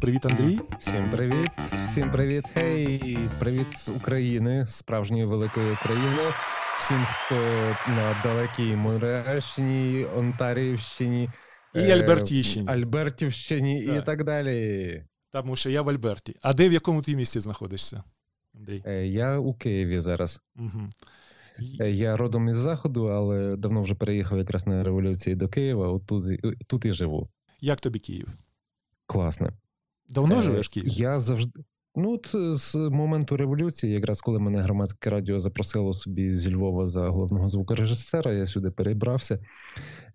[0.00, 0.60] Привіт, Андрій.
[0.80, 1.50] Всім привіт,
[1.84, 2.44] всім привіт.
[2.54, 6.22] Хей, привіт з України, справжньої великої України.
[6.80, 7.34] Всім, хто
[7.88, 11.30] на далекій Монреальщині, Онтаріївщині,
[11.74, 13.96] і е, Альбертівщині, Альбертівщині так.
[13.96, 15.04] і так далі.
[15.32, 16.36] Тому що я в Альберті.
[16.42, 18.04] А де в якому ти місті знаходишся,
[18.54, 18.82] Андрій?
[18.86, 20.40] Е, я у Києві зараз.
[20.56, 20.90] Угу.
[21.78, 25.88] Я родом із Заходу, але давно вже переїхав якраз на революції до Києва.
[25.88, 26.24] От тут,
[26.66, 27.28] тут і живу.
[27.60, 28.28] Як тобі Київ?
[29.06, 29.52] Класне.
[30.08, 30.88] Давно е, живеш в Києві?
[30.90, 31.60] Я завжди.
[31.94, 37.08] Ну, от з моменту революції, якраз коли мене громадське радіо запросило собі зі Львова за
[37.08, 39.38] головного звукорежисера, я сюди перебрався.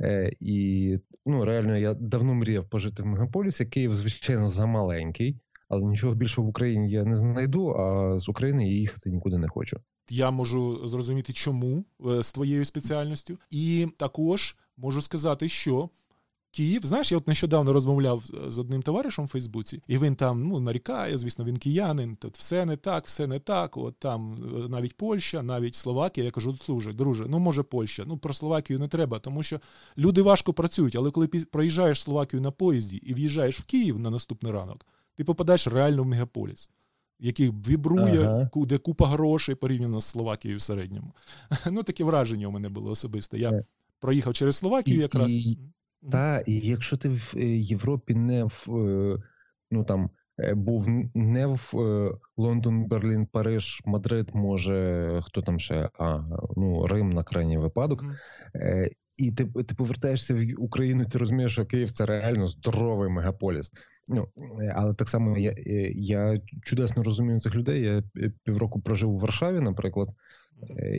[0.02, 3.66] Е, І ну, реально я давно мріяв пожити в мегаполісі.
[3.66, 5.40] Київ, звичайно, замаленький,
[5.76, 9.48] але нічого більшого в Україні я не знайду, а з України я їхати нікуди не
[9.48, 9.78] хочу.
[10.10, 15.90] Я можу зрозуміти, чому е, з твоєю спеціальністю, і також можу сказати, що
[16.56, 20.60] Київ, знаєш, я от нещодавно розмовляв з одним товаришем в Фейсбуці, і він там ну,
[20.60, 23.78] нарікає, звісно, він киянин, тут все не так, все не так.
[23.78, 26.26] От там е, навіть Польща, навіть Словакія.
[26.26, 28.04] Я кажу, служи, друже, ну може Польща.
[28.08, 29.60] Ну про Словакію не треба, тому що
[29.98, 34.52] люди важко працюють, але коли проїжджаєш Словакію на поїзді і в'їжджаєш в Київ на наступний
[34.52, 34.86] ранок,
[35.18, 36.70] ти попадаєш реально в мегаполіс.
[37.20, 38.50] Який вібрує, ага.
[38.56, 41.14] де купа грошей порівняно з Словакією в середньому.
[41.72, 43.40] Ну, таке враження у мене було особисте.
[43.40, 43.62] Я е.
[44.00, 45.32] проїхав через Словакію якраз.
[45.32, 45.60] І,
[46.12, 49.18] та, і якщо ти в е, Європі не в е,
[49.72, 50.10] ну там
[50.54, 51.74] був не в
[52.38, 56.20] Лондон, Берлін, Париж, Мадрид, може хто там ще, а
[56.56, 58.04] ну Рим на крайній випадок.
[58.04, 58.90] Mm.
[59.18, 63.72] І ти ти повертаєшся в Україну, ти розумієш, що Київ це реально здоровий мегаполіс.
[64.08, 64.28] Ну
[64.76, 65.56] але так само я
[65.96, 67.82] я чудесно розумію цих людей.
[67.82, 68.04] Я
[68.44, 70.08] півроку прожив у Варшаві, наприклад,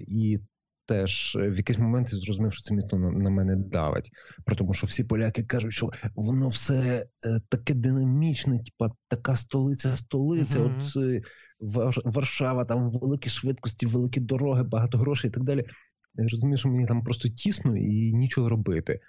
[0.09, 0.39] і
[0.87, 4.11] теж е, в якийсь момент я зрозумів, що це місто на, на мене давить.
[4.45, 9.97] Про тому, що всі поляки кажуть, що воно все е, таке динамічне, типа така столиця,
[9.97, 10.59] столиця.
[10.59, 10.89] Mm-hmm.
[10.89, 11.21] От е,
[12.05, 15.65] Варшава, там великі швидкості, великі дороги, багато грошей і так далі.
[16.19, 19.01] Я розумію, що мені там просто тісно і нічого робити.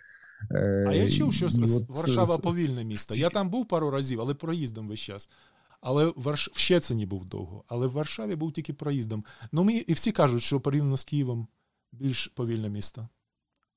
[0.88, 2.41] А я чув, що і Варшава от...
[2.41, 3.16] повільне місто.
[3.16, 5.29] Я там був пару разів, але проїздом весь час.
[5.81, 6.50] Але Варш...
[6.53, 9.25] в Щецині був довго, але в Варшаві був тільки проїздом.
[9.51, 11.47] Ну, ми і всі кажуть, що порівняно з Києвом
[11.91, 13.07] більш повільне місто.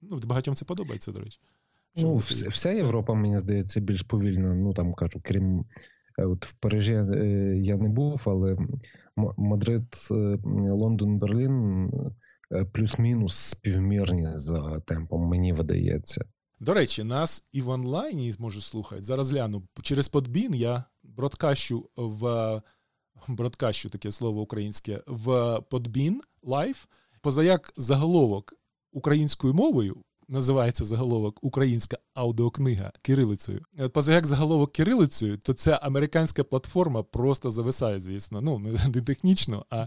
[0.03, 1.41] Ну, Багатьом це подобається, до речі.
[1.97, 4.55] Ну, вся, вся Європа, мені здається, більш повільна.
[4.55, 5.65] Ну там кажу, крім
[6.19, 8.57] е, от в Парижі е, я не був, але
[9.37, 10.39] Мадрид, е,
[10.71, 11.91] Лондон, Берлін
[12.73, 16.25] плюс-мінус співмірні за темпом, мені видається.
[16.61, 19.03] До речі, нас і в онлайні зможуть слухати.
[19.03, 19.63] Зараз гляну.
[19.83, 22.63] Через подбін я бродкащу в
[23.29, 26.87] бродкащу таке слово українське в Podbean Live
[27.21, 28.55] позаяк заголовок
[28.93, 30.03] українською мовою.
[30.33, 33.65] Називається заголовок Українська аудіокнига кирилицею.
[33.93, 38.41] Позаяк заголовок кирилицею, то ця американська платформа просто зависає, звісно.
[38.41, 39.87] Ну, не технічно, а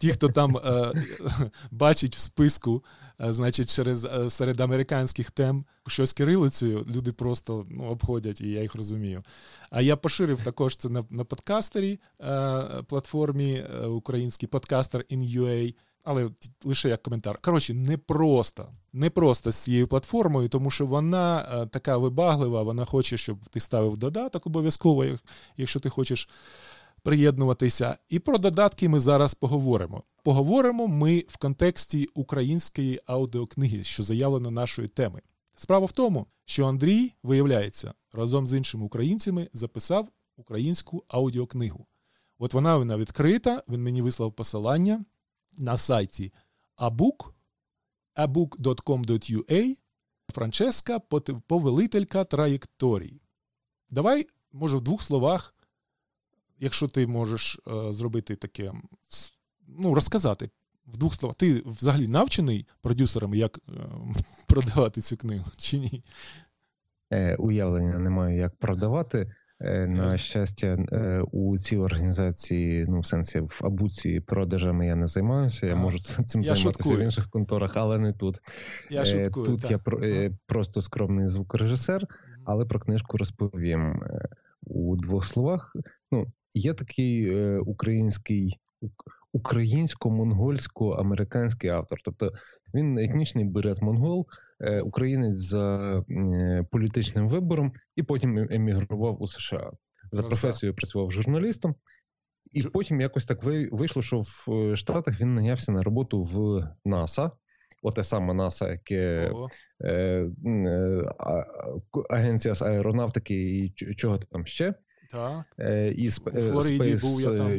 [0.00, 0.92] ті, хто там е,
[1.70, 2.84] бачить в списку,
[3.20, 8.62] е, значить, через е, серед американських тем щось кирилицею, люди просто ну, обходять, і я
[8.62, 9.22] їх розумію.
[9.70, 15.74] А я поширив також це на на подкастері е, платформі е, український подкастер in UA
[16.04, 16.30] але
[16.64, 17.38] лише як коментар.
[17.42, 17.74] Коротше,
[18.94, 23.60] непросто, непросто з цією платформою, тому що вона е, така вибаглива, вона хоче, щоб ти
[23.60, 25.04] ставив додаток обов'язково,
[25.56, 26.28] якщо ти хочеш
[27.02, 27.98] приєднуватися.
[28.08, 30.02] І про додатки ми зараз поговоримо.
[30.22, 35.20] Поговоримо ми в контексті української аудіокниги, що заявлено нашої теми.
[35.54, 41.86] Справа в тому, що Андрій, виявляється, разом з іншими українцями записав українську аудіокнигу.
[42.38, 45.04] От вона вона відкрита, він мені вислав посилання
[45.58, 46.32] на сайті
[46.78, 47.33] abook,
[48.16, 49.76] abook.com.ua
[50.32, 50.98] Франческа
[51.46, 53.20] повелителька траєкторій.
[53.90, 55.54] Давай, може, в двох словах,
[56.58, 58.72] якщо ти можеш е, зробити таке,
[59.68, 60.50] ну, розказати
[60.86, 61.36] в двох словах.
[61.36, 63.72] Ти взагалі навчений продюсерами, як е,
[64.46, 66.04] продавати цю книгу, чи ні?
[67.10, 69.34] Е, Уявлення не маю, як продавати.
[69.60, 75.06] Е, на щастя, е, у цій організації, ну в сенсі в абуці продажами я не
[75.06, 75.66] займаюся.
[75.66, 76.98] Я можу цим я займатися шуткую.
[76.98, 78.40] в інших конторах, але не тут.
[78.90, 79.70] Я е, шуткую, Тут так.
[79.70, 80.00] я про,
[80.46, 82.06] просто скромний звукорежисер,
[82.44, 84.02] але про книжку розповім
[84.66, 85.72] у двох словах.
[86.12, 88.58] Ну, є такий український
[89.32, 92.32] українсько-монгольсько-американський автор, тобто
[92.74, 94.26] він етнічний берет монгол.
[94.60, 99.70] Е, українець за е, політичним вибором, і потім е, емігрував у США.
[100.12, 101.74] За професією працював журналістом,
[102.52, 107.30] і потім якось так вийшло, що в Штатах він нанявся на роботу в НАСА.
[107.82, 109.32] оте саме НАСА, яке
[109.84, 111.02] е, е,
[112.10, 114.74] агенція з аеронавтики і чого там ще.
[115.12, 115.44] Так.
[115.96, 117.58] І У Флориді був я там.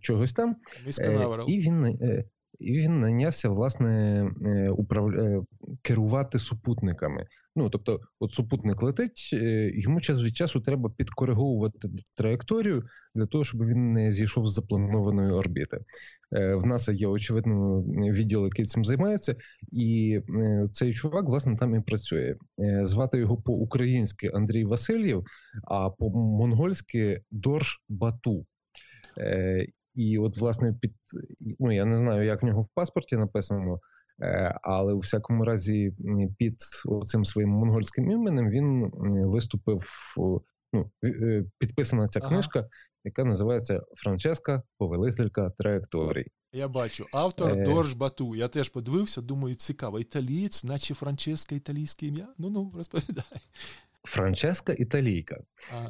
[0.00, 0.56] чогось там.
[1.46, 1.96] І він
[2.58, 4.22] і він найнявся власне
[4.76, 5.12] управ...
[5.82, 7.26] керувати супутниками.
[7.56, 9.32] Ну тобто, от супутник летить,
[9.74, 12.84] йому час від часу треба підкориговувати траєкторію
[13.14, 15.78] для того, щоб він не зійшов з запланованої орбіти.
[16.32, 17.82] Е, в НАСА є очевидно
[18.12, 19.36] відділ, який цим займається,
[19.72, 22.34] і е, цей чувак власне там і працює.
[22.60, 25.24] Е, звати його по-українськи Андрій Васильєв,
[25.64, 28.46] а по-монгольськи Дорж Бату.
[29.98, 30.92] І от, власне, під
[31.60, 33.80] ну я не знаю, як в нього в паспорті написано,
[34.62, 35.92] але у всякому разі,
[36.38, 36.56] під
[37.04, 38.90] цим своїм монгольським іменем він
[39.26, 39.82] виступив.
[40.72, 40.90] Ну,
[41.58, 42.68] підписана ця книжка,
[43.04, 46.26] яка називається Франческа, повелителька траєкторій.
[46.52, 47.64] Я бачу, автор е...
[47.64, 48.36] Дорж Бату.
[48.36, 50.00] Я теж подивився, думаю, цікаво.
[50.00, 52.28] Італієць, наче Франческа, італійське ім'я.
[52.38, 53.24] Ну ну, розповідай.
[54.08, 55.40] Франческа італійка.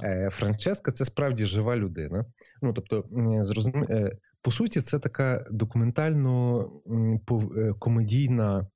[0.03, 2.25] Е, Франческа це справді жива людина.
[2.62, 3.05] Ну тобто,
[3.41, 3.87] зрозумі...
[3.91, 4.11] Е,
[4.43, 6.65] по суті, це така документально
[7.56, 8.67] е, комедійна,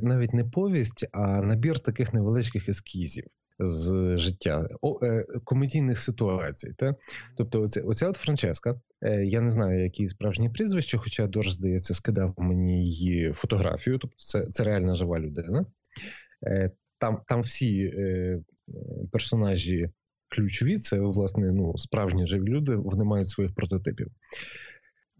[0.00, 3.24] навіть не повість, а набір таких невеличких ескізів
[3.58, 6.74] з життя о, е, комедійних ситуацій.
[6.76, 6.94] Та?
[7.36, 11.94] Тобто, оця, оця от Франческа, е, я не знаю, які справжні прізвища, хоча Дорж, здається,
[11.94, 13.98] скидав мені її фотографію.
[13.98, 15.66] Тобто, це це реальна жива людина.
[16.46, 18.40] Е, Там там всі е,
[19.12, 19.90] персонажі
[20.28, 24.08] ключові, це власне ну, справжні живі люди, вони мають своїх прототипів.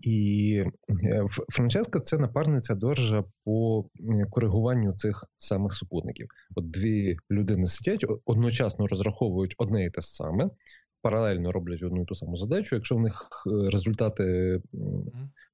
[0.05, 0.65] І
[1.05, 3.85] е, Франческа це напарниця Доржа по
[4.31, 6.29] коригуванню цих самих супутників.
[6.55, 10.51] От дві людини сидять, одночасно розраховують одне і те саме,
[11.03, 12.75] паралельно роблять одну і ту саму задачу.
[12.75, 14.61] Якщо в них е, результати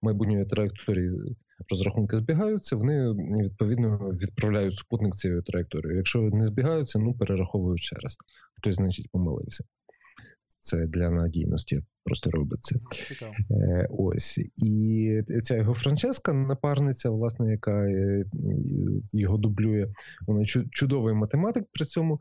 [0.02, 1.36] майбутньої траєкторії
[1.70, 3.12] розрахунки збігаються, вони
[3.42, 5.96] відповідно відправляють супутник цією траєкторією.
[5.96, 8.16] Якщо не збігаються, ну перераховують ще раз.
[8.56, 9.64] Хтось, значить, помилився
[10.60, 12.80] це для надійності просто робиться.
[13.08, 13.32] Цікаво.
[13.50, 18.24] Е, ось і ця його Франческа, напарниця, власне, яка е,
[19.12, 19.86] його дублює.
[20.26, 22.20] Вона чудовий математик при цьому,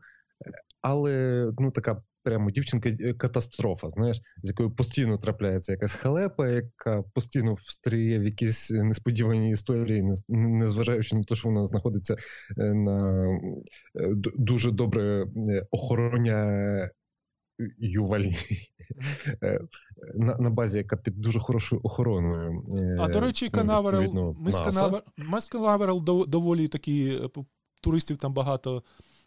[0.80, 2.02] але ну така.
[2.22, 8.24] Прямо дівчинка е, катастрофа, знаєш, з якою постійно трапляється якась халепа, яка постійно встріє в
[8.24, 12.16] якісь несподівані історії, незважаючи на те, що вона знаходиться
[12.56, 13.26] на
[14.36, 15.26] дуже добре
[15.70, 16.90] охороняє
[17.78, 18.36] ювалі
[19.42, 19.60] е,
[20.14, 22.62] на на базі, яка під дуже хорошою охороною.
[23.00, 24.36] А до речі, ну, Канаверал,
[25.16, 27.42] ми з Канаверал доволі такі е,
[27.82, 28.82] туристів там багато.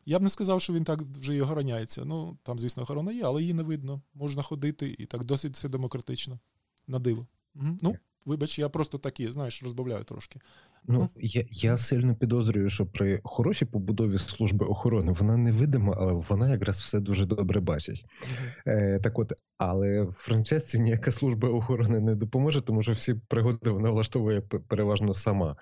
[0.06, 2.06] Я б не сказав, що він так вже і охороняється.
[2.06, 4.02] Ну, там, звісно, охорона є, але її не видно.
[4.14, 6.40] Можна ходити і так досить все демократично.
[6.88, 7.28] На диво.
[7.56, 7.78] Угу.
[7.82, 7.96] Ну,
[8.26, 10.40] Вибач, я просто такі, знаєш, розбавляю трошки.
[10.88, 16.50] Ну, я я сильно підозрюю, що при хорошій побудові служби охорони вона невидима, але вона
[16.50, 18.06] якраз все дуже добре бачить.
[18.06, 18.72] Uh-huh.
[18.72, 23.90] Е, Так от, але Франчесці ніяка служба охорони не допоможе, тому що всі пригоди вона
[23.90, 25.56] влаштовує переважно сама.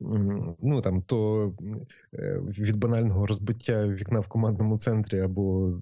[0.00, 1.52] Ну там то
[2.14, 5.78] е, від банального розбиття вікна в командному центрі або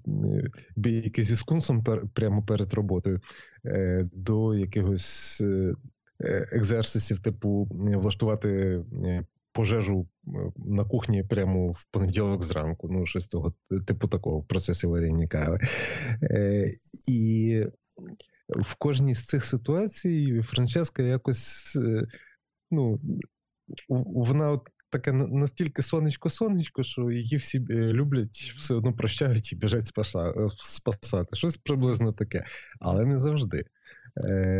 [0.75, 1.83] бійки зі скунсом
[2.13, 3.19] прямо перед роботою,
[3.65, 5.41] е, до якихось
[6.23, 8.81] Е, екзерсисів, типу влаштувати
[9.51, 10.07] пожежу
[10.57, 12.87] на кухні прямо в понеділок зранку.
[12.91, 13.53] Ну, щось того,
[13.87, 15.59] типу такого в процесі варіння кави.
[17.07, 17.63] І
[18.49, 21.77] в кожній з цих ситуацій Франческа якось
[22.71, 22.99] ну,
[23.89, 29.87] вона от таке настільки сонечко-сонечко, що її всі люблять, все одно прощають і біжать
[30.57, 31.35] спасати.
[31.35, 32.45] Щось приблизно таке,
[32.79, 33.65] але не завжди.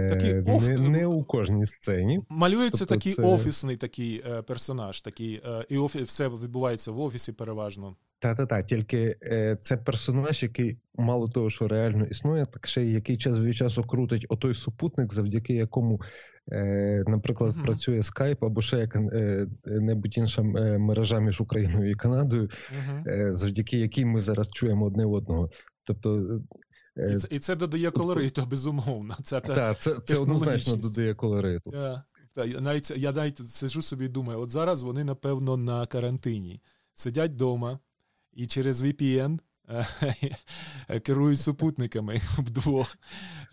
[0.10, 0.68] Такий е, оф...
[0.68, 2.20] Не не у кожній сцені.
[2.30, 3.22] Малюється тобто такий це...
[3.22, 6.04] офісний такий е, персонаж, такий, е, і офі...
[6.04, 7.96] все відбувається в офісі переважно.
[8.20, 13.18] Та-та-та, тільки е, це персонаж, який мало того, що реально існує, так ще й який
[13.18, 16.06] час від часу крутить отой супутник, завдяки якому, е,
[17.08, 17.64] наприклад, uh-huh.
[17.64, 20.42] працює Skype або ще яка-небудь інша
[20.78, 23.32] мережа між Україною і Канадою, uh-huh.
[23.32, 25.50] завдяки якій ми зараз чуємо одне одного.
[25.84, 26.40] Тобто
[26.98, 29.18] і е, це і це додає колориту, безумовно.
[29.24, 31.72] Це Так, це це однозначно додає колориту.
[31.74, 32.04] Я
[32.62, 36.62] навіть я навіть сижу собі і думаю, от зараз вони, напевно, на карантині
[36.94, 37.80] сидять вдома
[38.34, 39.40] і через VPN е,
[41.04, 42.98] керують супутниками вдвох.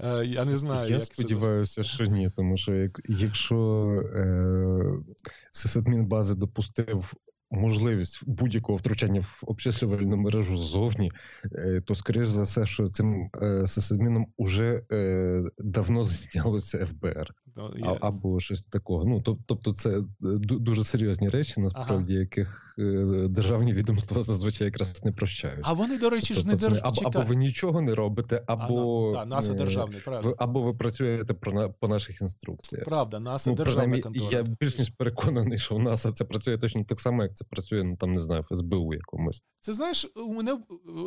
[0.00, 0.90] Е, я не знаю.
[0.90, 1.88] Я як сподіваюся, це...
[1.88, 5.14] що ні, тому що якщо е,
[5.52, 7.12] сисадмінбази допустив
[7.52, 11.12] можливість будь-якого втручання в обчислювальну мережу ззовні,
[11.52, 17.34] е, то скоріш за все, що цим е, сисадміном уже е, давно знялося ФБР.
[17.56, 17.98] Ну, я...
[18.00, 19.04] Або щось такого.
[19.04, 20.02] Ну, Тобто, це
[20.40, 22.20] дуже серйозні речі, насправді, ага.
[22.20, 25.60] яких е, державні відомства зазвичай якраз не прощають.
[25.62, 26.80] А вони, до речі, тобто, ж не держ...
[26.82, 30.34] або, або ви нічого не робите, або а, да, НАСА державний, правда.
[30.38, 32.84] Або ви працюєте про, по наших інструкціях.
[32.84, 34.28] Правда, НАСА ну, державна контора.
[34.30, 37.84] Я більш ніж переконаний, що у НАСА це працює точно так само, як це працює,
[37.84, 39.42] ну там не знаю, в СБУ якомусь.
[39.60, 40.58] Це знаєш, у мене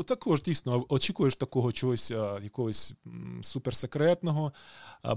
[0.07, 2.11] також дійсно очікуєш такого чогось,
[2.43, 2.93] якогось
[3.41, 4.53] суперсекретного.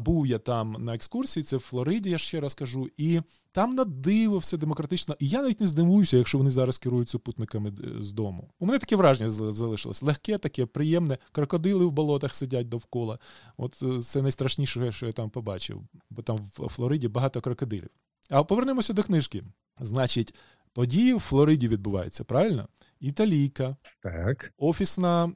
[0.00, 3.20] Був я там на екскурсії, це в Флориді, я ще раз кажу, і
[3.52, 5.16] там на диво все демократично.
[5.18, 8.50] І я навіть не здивуюся, якщо вони зараз керують супутниками е, з дому.
[8.58, 10.02] У мене таке враження залишилось.
[10.02, 11.18] Легке, таке, приємне.
[11.32, 13.18] Крокодили в болотах сидять довкола.
[13.56, 17.90] От е, це найстрашніше, що я там побачив, бо там в Флориді багато крокодилів.
[18.30, 19.44] А повернемося до книжки.
[19.80, 20.34] Значить,
[20.72, 22.68] події в Флориді відбуваються, правильно?
[23.00, 24.52] Італійка, так.
[24.58, 25.32] офісна,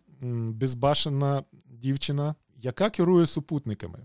[0.53, 3.99] безбашена дівчина, яка керує супутниками.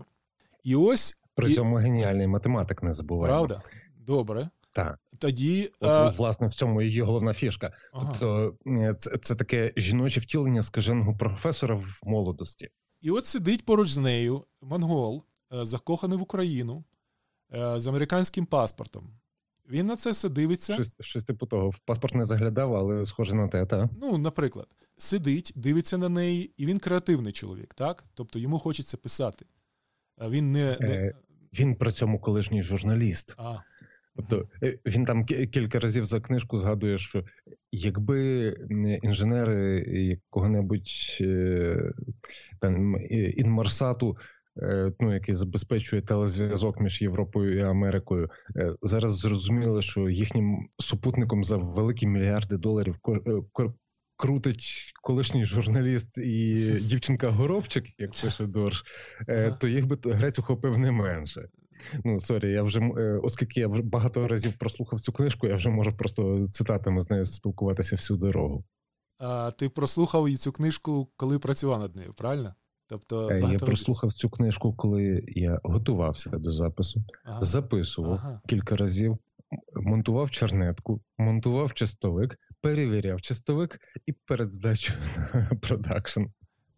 [0.64, 1.20] І ось.
[1.34, 1.82] При цьому і...
[1.82, 3.46] геніальний математик не забуваємо.
[3.46, 3.62] Правда?
[3.96, 4.50] Добре.
[4.72, 4.98] Так.
[5.18, 6.08] Тоді, От, а...
[6.08, 7.72] власне, в цьому її головна фішка.
[7.92, 8.06] Ага.
[8.10, 12.68] Тобто, е, це це таке жіноче втілення скаженого професора в молодості.
[13.00, 16.84] І от сидить поруч з нею монгол, е, закоханий в Україну
[17.54, 19.10] е, з американським паспортом.
[19.70, 20.74] Він на це все дивиться.
[20.74, 21.70] Щось щось типу того.
[21.70, 23.90] В паспорт не заглядав, але схоже на те, так?
[24.00, 28.04] Ну, наприклад, сидить, дивиться на неї, і він креативний чоловік, так?
[28.14, 29.46] Тобто йому хочеться писати.
[30.28, 30.78] Він не.
[30.80, 31.14] Е,
[31.52, 33.34] Він при цьому колишній журналіст.
[33.38, 33.58] А.
[34.16, 37.24] Тобто е, він там кілька разів за книжку згадує, що
[37.72, 38.48] якби
[39.02, 41.92] інженери якого-небудь е,
[42.60, 42.96] там
[43.36, 44.16] інмарсату
[45.00, 51.56] ну, який забезпечує телезв'язок між Європою і Америкою, е, зараз зрозуміли, що їхнім супутником за
[51.56, 53.42] великі мільярди доларів е,
[54.16, 58.84] крутить колишній журналіст і дівчинка Горобчик, як пише Дорж,
[59.60, 61.48] то їх би грець ухопив не менше.
[62.04, 62.80] Ну, sorry, я вже
[63.22, 67.24] оскільки я вже багато разів прослухав цю книжку, я вже можу просто цитатами з нею
[67.24, 68.64] спілкуватися всю дорогу.
[69.18, 72.54] А ти прослухав цю книжку, коли працював над нею, правильно?
[72.88, 77.40] Тобто е, Я прослухав цю книжку, коли я готувався до запису, ага.
[77.40, 78.40] записував ага.
[78.48, 79.18] кілька разів,
[79.76, 84.98] монтував чернетку, монтував чистовик, перевіряв чистовик і перед здачею
[85.34, 86.22] на продакшн.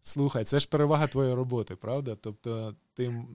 [0.01, 2.17] Слухай, це ж перевага твоєї роботи, правда?
[2.21, 3.25] Тобто, ти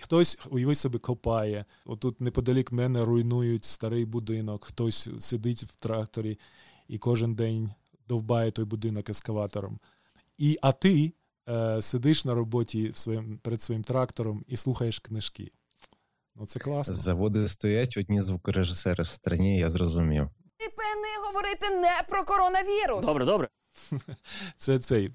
[0.00, 1.64] хтось уяви себе копає.
[1.86, 6.38] Отут неподалік мене руйнують старий будинок, хтось сидить в тракторі
[6.88, 7.70] і кожен день
[8.08, 9.78] довбає той будинок ескаватором.
[10.38, 11.12] І, А ти
[11.48, 15.48] е, сидиш на роботі в своїм, перед своїм трактором і слухаєш книжки.
[16.36, 16.94] Ну, це класно.
[16.94, 20.28] Заводи стоять одні звукорежисери в страні, я зрозумів.
[20.58, 23.06] Певний говорити не про коронавірус.
[23.06, 23.48] Добре, добре.
[24.56, 25.10] Це цей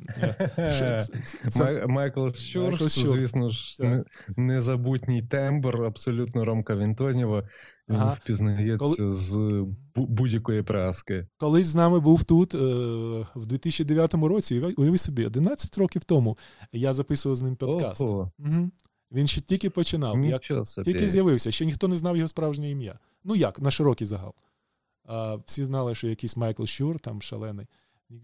[0.55, 1.07] це,
[1.51, 1.88] це...
[1.88, 3.77] Майкл Щур, звісно ж,
[4.38, 7.50] незабутній тембр, абсолютно Ромка Вінтонєва.
[7.89, 8.13] Він ага.
[8.13, 9.12] впізнається Коли...
[9.12, 9.65] з
[9.96, 11.27] будь-якої праски.
[11.38, 12.58] Колись з нами був тут е,
[13.36, 14.60] в 2009 році.
[14.77, 16.38] Уяви собі, 11 років тому
[16.72, 18.01] я записував з ним подкаст.
[18.01, 18.72] Угу.
[19.12, 20.41] Він ще тільки починав, як
[20.84, 23.00] тільки з'явився, ще ніхто не знав його справжнє ім'я.
[23.24, 24.34] Ну як, на широкий загал.
[25.06, 27.67] А, Всі знали, що якийсь Майкл Щур, там шалений,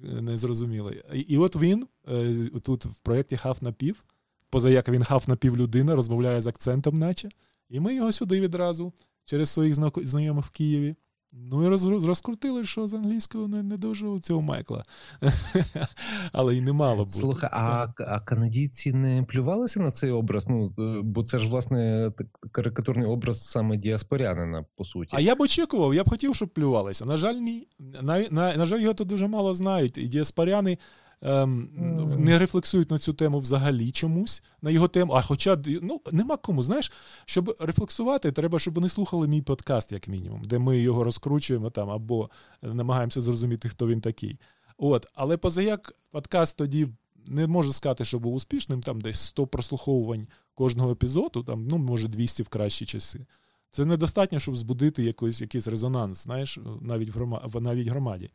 [0.04, 1.02] незрозумілий.
[1.14, 4.04] І, і от він е, тут в проєкті Хав на пів,
[4.50, 7.30] поза як він хав на пів людина, розмовляє з акцентом, наче.
[7.70, 8.94] І ми його сюди відразу
[9.26, 9.76] через своїх
[10.06, 10.96] знайомих в Києві.
[11.36, 14.84] Ну і роз, розкрутили, що з англійською не не дуже у цього Майкла.
[16.32, 17.12] Але й не мало бути.
[17.12, 20.48] Слухай, а а канадійці не плювалися на цей образ?
[20.50, 20.72] Ну,
[21.04, 22.12] Бо це ж, власне,
[22.52, 25.16] карикатурний образ саме діаспорянина, по суті.
[25.16, 27.06] А я б очікував, я б хотів, щоб плювалися.
[27.06, 27.68] На жаль, ні.
[27.80, 29.98] На, на, на жаль, його тут дуже мало знають.
[29.98, 30.78] І діаспоряни
[32.18, 35.14] не рефлексують на цю тему взагалі чомусь, на його тему.
[35.14, 36.92] А хоча ну, нема кому, знаєш,
[37.26, 41.90] щоб рефлексувати, треба, щоб вони слухали мій подкаст, як мінімум, де ми його розкручуємо там
[41.90, 42.30] або
[42.62, 44.40] намагаємося зрозуміти, хто він такий.
[44.78, 46.88] От, Але позаяк подкаст тоді.
[47.26, 52.08] Не можу сказати, що був успішним, там десь 100 прослуховувань кожного епізоду, там, ну, може,
[52.08, 53.26] 200 в кращі часи.
[53.76, 58.30] Це недостатньо, щоб збудити якийсь якийсь резонанс, знаєш, навіть в громаді, навіть громаді.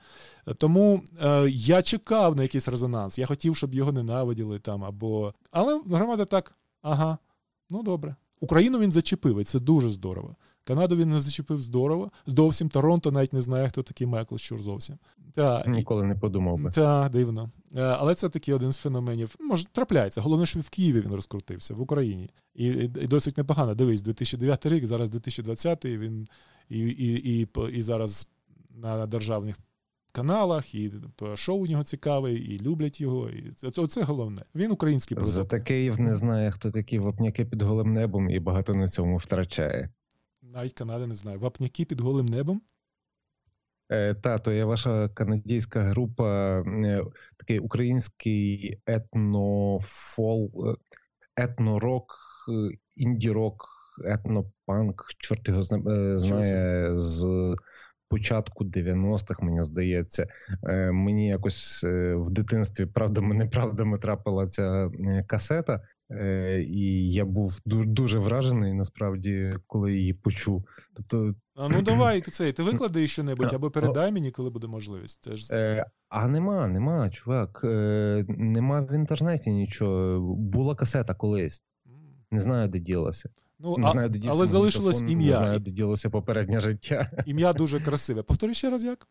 [0.57, 3.18] Тому е, я чекав на якийсь резонанс.
[3.18, 5.35] Я хотів, щоб його ненавиділи там або.
[5.50, 7.18] Але громада так, ага,
[7.71, 8.16] ну добре.
[8.40, 10.37] Україну він зачепив, і це дуже здорово.
[10.68, 12.10] Канаду він не зачепив здорово.
[12.26, 14.96] Зовсім Торонто навіть не знає, хто такий Майкл Щур зовсім.
[15.34, 16.70] Та, Ніколи не подумав би.
[16.70, 17.50] Так, дивно.
[17.76, 19.34] Е, але це такий один з феноменів.
[19.40, 20.20] Може, трапляється.
[20.20, 22.30] Головне, що в Києві він розкрутився, в Україні.
[22.54, 23.75] І і, досить непогано.
[23.75, 26.26] Дивись, 2009 рік, зараз 2020 він
[26.68, 28.28] і і, і, і зараз
[28.75, 29.58] на державних
[30.12, 30.92] каналах, і
[31.34, 33.30] шоу у нього цікаве, і люблять його.
[33.30, 34.42] І Це це головне.
[34.54, 35.34] Він український продукт.
[35.34, 39.90] Зате Київ не знає, хто такі вапняки під голим небом, і багато на цьому втрачає.
[40.52, 41.38] Навіть Канада не знає.
[41.38, 42.62] Вапняки під голим небом.
[43.90, 47.05] Е, Та, то є ваша канадійська група, е,
[47.37, 50.75] такий український етнофол, е,
[51.37, 52.14] етнорок,
[52.97, 53.69] інді-рок,
[54.05, 55.62] етнопанк, чорт його
[56.17, 57.55] знає з
[58.09, 60.26] початку 90-х, мені здається.
[60.93, 61.85] Мені якось
[62.17, 64.90] в дитинстві правдами неправдами трапила ця
[65.26, 65.81] касета.
[66.67, 70.65] І я був дуже вражений насправді, коли її почув.
[70.95, 75.25] Тобто, а ну давай цей, ти виклади що небудь або передай мені, коли буде можливість.
[75.25, 75.55] Це ж...
[75.57, 77.61] Е, А нема, нема, чувак.
[77.65, 80.21] Е, Нема в інтернеті нічого.
[80.35, 81.62] Була касета колись.
[82.31, 83.29] Не знаю, де ділася.
[83.59, 85.17] Ну, не а, знаю, де Але залишилось ім'я.
[85.17, 87.11] Не знаю, де ділося попереднє життя.
[87.27, 88.23] Ім'я дуже красиве.
[88.23, 89.09] Повтори ще раз як?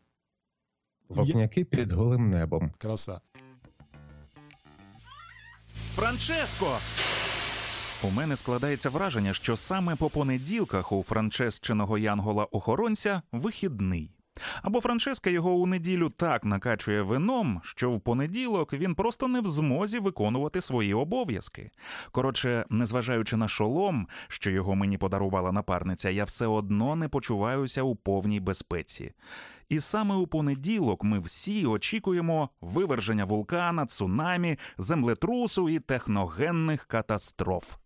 [1.08, 2.72] Вапняки під голим небом.
[2.78, 3.20] Краса.
[5.98, 6.66] Франческо!
[8.02, 14.10] У мене складається враження, що саме по понеділках у франчесчиного янгола-охоронця вихідний.
[14.62, 19.46] Або Франческа його у неділю так накачує вином, що в понеділок він просто не в
[19.46, 21.70] змозі виконувати свої обов'язки.
[22.12, 27.96] Коротше, незважаючи на шолом, що його мені подарувала напарниця, я все одно не почуваюся у
[27.96, 29.12] повній безпеці.
[29.68, 37.76] І саме у понеділок ми всі очікуємо виверження вулкана, цунамі, землетрусу і техногенних катастроф.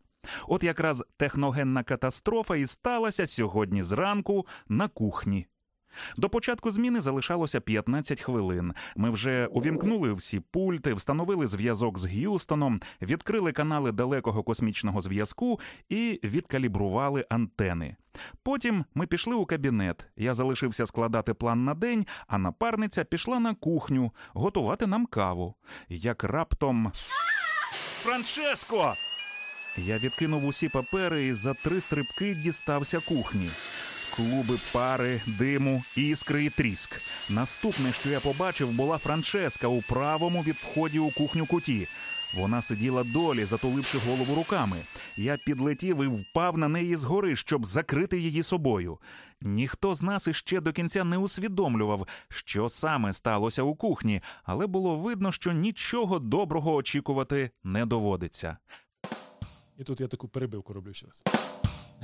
[0.49, 5.47] От якраз техногенна катастрофа і сталася сьогодні зранку на кухні.
[6.17, 8.73] До початку зміни залишалося 15 хвилин.
[8.97, 16.21] Ми вже увімкнули всі пульти, встановили зв'язок з Г'юстоном, відкрили канали далекого космічного зв'язку і
[16.25, 17.97] відкалібрували антени.
[18.43, 20.07] Потім ми пішли у кабінет.
[20.17, 25.55] Я залишився складати план на день, а напарниця пішла на кухню готувати нам каву.
[25.89, 26.93] Як раптом.
[28.03, 28.95] Франческо!
[29.77, 33.51] Я відкинув усі папери і за три стрибки дістався кухні
[34.17, 37.01] клуби пари, диму, іскри і тріск.
[37.31, 41.89] Наступне, що я побачив, була Франческа у правому від вході у кухню куті.
[42.35, 44.77] Вона сиділа долі, затуливши голову руками.
[45.17, 48.99] Я підлетів і впав на неї згори, щоб закрити її собою.
[49.41, 54.97] Ніхто з нас іще до кінця не усвідомлював, що саме сталося у кухні, але було
[54.97, 58.57] видно, що нічого доброго очікувати не доводиться.
[59.79, 61.23] І тут я таку перебивку роблю ще раз.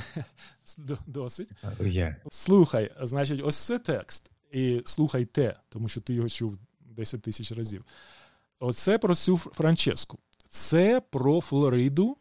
[1.06, 1.50] Досить.
[1.80, 2.14] Yeah.
[2.30, 4.30] Слухай, значить, ось це текст.
[4.52, 7.84] І слухай те, тому що ти його чув 10 тисяч разів.
[8.60, 10.18] Оце про цю Франческу.
[10.48, 12.16] Це про Флориду.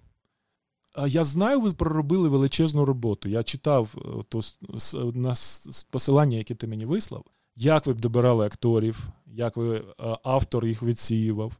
[1.08, 3.30] Я знаю, ви проробили величезну роботу.
[3.30, 4.42] Я читав е, то,
[5.14, 5.34] на
[5.90, 9.84] посилання, яке ти мені вислав, як ви б добирали акторів, як ви е,
[10.24, 11.54] автор їх відсіював,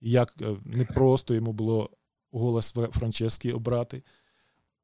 [0.00, 1.90] як е, не просто йому було
[2.32, 4.02] голос Франчески обрати.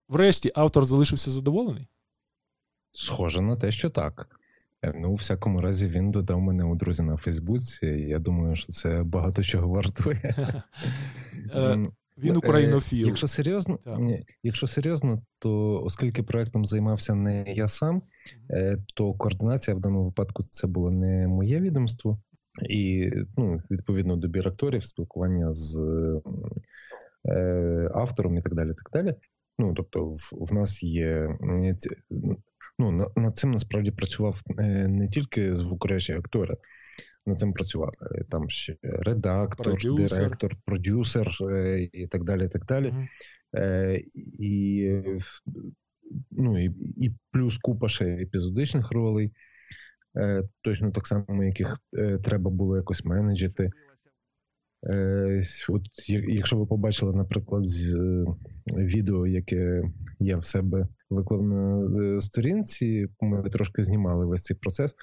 [0.08, 1.88] Врешті автор залишився задоволений?
[2.92, 4.40] Схоже на те, що так.
[4.82, 7.86] Е, ну, у всякому разі, він додав мене у друзі на Фейсбуці.
[7.86, 10.34] і Я думаю, що це багато чого вартує.
[11.54, 11.78] Е,
[12.18, 13.06] він е, українофіл.
[13.06, 13.78] Якщо серйозно,
[14.42, 18.02] якщо серйозно, то оскільки проектом займався не я сам,
[18.94, 22.20] то координація в даному випадку це було не моє відомство,
[22.68, 25.78] і ну, відповідно добір акторів, спілкування з
[27.94, 28.70] автором і так далі.
[28.70, 29.14] так далі.
[29.58, 31.38] Ну тобто, в, в нас є
[32.78, 36.56] ну, над цим насправді працював е, не тільки звукорежі актори,
[37.26, 37.92] над цим працювали
[38.30, 40.18] там ще редактор, продюсер.
[40.18, 42.44] директор, продюсер е, і так далі.
[42.44, 42.86] І так далі.
[42.86, 44.02] Mm-hmm.
[44.38, 44.90] І
[46.30, 49.32] ну, і, і плюс купа ще епізодичних ролей,
[50.60, 51.78] точно так само, яких
[52.22, 53.70] треба було якось менеджити.
[54.84, 58.24] Е, от Якщо ви побачили, наприклад, з е,
[58.66, 59.82] відео, яке
[60.20, 64.94] я в себе виклав на е, сторінці, ми трошки знімали весь цей процес.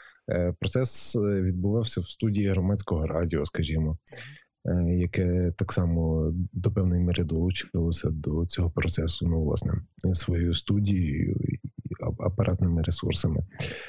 [0.59, 3.97] Процес відбувався в студії громадського радіо, скажімо,
[4.88, 9.73] яке так само до певної міри долучилося до цього процесу, ну, власне,
[10.13, 11.38] своєю студією
[12.19, 13.43] апаратними ресурсами.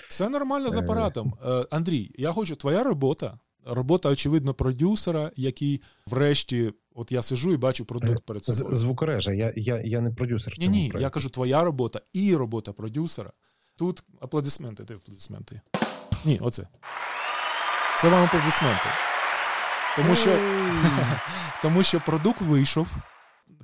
[0.08, 1.34] Все нормально з апаратом.
[1.70, 3.38] Андрій, я хочу твоя робота.
[3.66, 8.76] Робота, очевидно, продюсера, який, врешті, от я сижу і бачу продукт перед собою.
[8.76, 10.54] Звукорежа, я я, я не продюсер.
[10.58, 13.32] Ні, ні, я кажу, твоя робота і робота продюсера.
[13.76, 15.60] Тут аплодисменти, де аплодисменти?
[16.24, 16.68] Ні, оце.
[18.00, 18.88] Це вам аплодисменти.
[19.96, 20.38] Тому що,
[21.62, 22.96] Тому що продукт вийшов,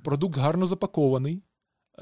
[0.04, 1.42] продукт гарно запакований,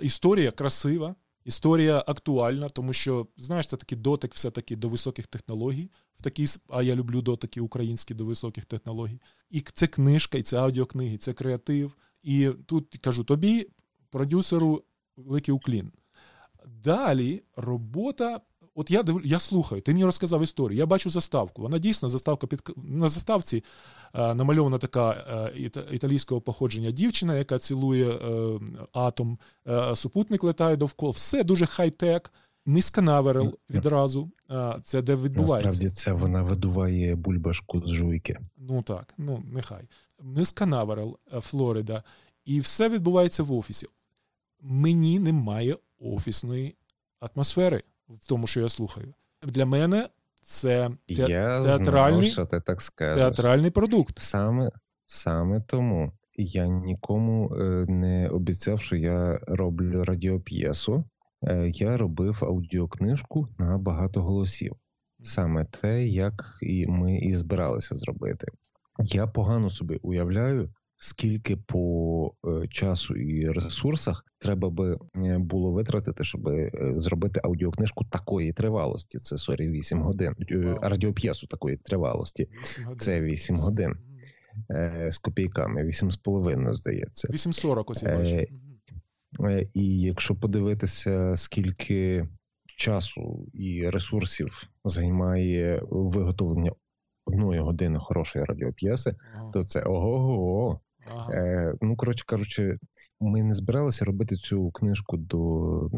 [0.03, 1.15] історія красива.
[1.45, 6.83] Історія актуальна, тому що, знаєш, це такий дотик все-таки до високих технологій, в такий а
[6.83, 9.21] я люблю дотики українські до високих технологій.
[9.51, 11.97] І це книжка, і це аудіокниги, це креатив.
[12.23, 13.69] І тут кажу тобі,
[14.11, 14.85] продюсеру,
[15.17, 15.93] великий уклін.
[16.67, 18.41] Далі робота.
[18.79, 19.21] От я див...
[19.25, 20.79] я слухаю, ти мені розказав історію.
[20.79, 21.63] Я бачу заставку.
[21.63, 23.65] Вона дійсно заставка під на заставці
[24.15, 28.61] е, намальована така е, італійського походження дівчина, яка цілує е,
[28.93, 29.39] атом,
[29.69, 31.13] е, супутник летає довкола.
[31.13, 32.33] Все дуже хай-тек.
[32.67, 34.31] Миска Наверел відразу.
[34.51, 35.69] Е, це де відбувається.
[35.69, 38.39] Насправді це вона видуває бульбашку з жуйки.
[38.57, 39.85] Ну так, ну нехай.
[40.23, 42.03] Миска Наверел, е, Флорида.
[42.45, 43.87] І все відбувається в офісі.
[44.61, 46.75] Мені немає офісної
[47.21, 49.15] атмосфери в тому, що я слухаю.
[49.43, 50.09] Для мене
[50.43, 51.15] це те...
[51.15, 53.17] я театральний знав, що ти так скажеш.
[53.17, 54.19] театральний продукт.
[54.19, 54.71] Саме,
[55.07, 61.05] Саме тому я нікому е, не обіцяв, що я роблю радіоп'єсу.
[61.43, 64.77] Е, я робив аудіокнижку на багато голосів.
[65.23, 68.47] Саме те, як і ми і збиралися зробити.
[68.99, 76.25] Я погано собі уявляю, скільки по е, часу і ресурсах треба би е, було витратити,
[76.25, 79.19] щоб е, зробити аудіокнижку такої тривалості.
[79.19, 80.35] Це sorry 8 годин.
[80.83, 82.49] Радіоп'єсу такої тривалості.
[82.63, 82.99] 8 годин.
[82.99, 83.95] Це 8 годин
[85.11, 87.29] з копійками, 8,5, здається.
[87.29, 88.47] 8,40 ось я бачу.
[89.75, 92.29] І якщо подивитися, скільки
[92.67, 96.73] часу і ресурсів займає виготовлення
[97.25, 99.51] одної години хорошої радіоп'єси, ага.
[99.51, 100.81] то це ого-го.
[101.15, 101.33] Ага.
[101.33, 102.79] Е, Ну, коротше кажучи,
[103.21, 105.39] ми не збиралися робити цю книжку до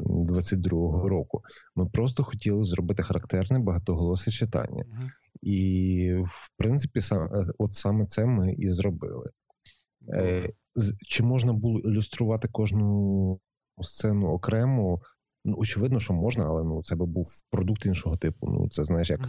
[0.04, 1.42] 22-го року.
[1.76, 4.84] Ми просто хотіли зробити характерне багатоголосе читання.
[4.92, 5.10] Ага.
[5.42, 9.30] І, в принципі, сам, е, от саме це ми і зробили.
[10.14, 10.50] Е,
[11.02, 13.40] Чи можна було ілюструвати кожну
[13.80, 15.00] сцену окремо?
[15.44, 18.46] Ну, очевидно, що можна, але ну це би був продукт іншого типу.
[18.50, 19.20] Ну, це знаєш, як.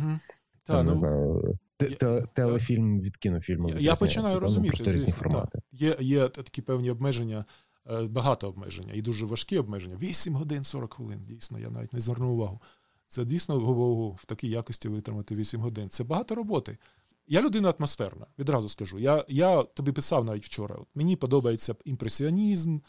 [0.64, 1.58] Та, там, ну, не знаю,
[2.02, 3.70] я, телефільм від кінофільму.
[3.70, 5.48] Я починаю розуміти, звісно.
[5.52, 5.64] Так.
[5.72, 7.46] Є є такі певні обмеження,
[7.92, 9.96] е, багато обмеження і дуже важкі обмеження.
[10.02, 11.20] 8 годин 40 хвилин.
[11.26, 12.62] Дійсно, я навіть не звернув увагу.
[13.08, 13.60] Це дійсно
[14.10, 15.90] в такій якості витримати 8 годин.
[15.90, 16.78] Це багато роботи.
[17.28, 19.00] Я людина атмосферна, відразу скажу.
[19.00, 20.76] Я я тобі писав навіть вчора.
[20.76, 22.80] От Мені подобається імпресіонізм.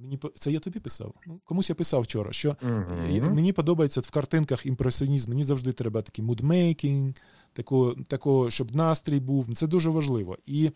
[0.00, 1.14] Мені Це я тобі писав.
[1.26, 2.32] Ну, Комусь я писав вчора.
[2.32, 3.34] що uh-huh.
[3.34, 5.30] Мені подобається в картинках імпресіонізм.
[5.30, 7.14] Мені завжди треба такий мудмейкінг,
[7.52, 9.54] такого, такого, щоб настрій був.
[9.54, 10.38] Це дуже важливо.
[10.46, 10.70] І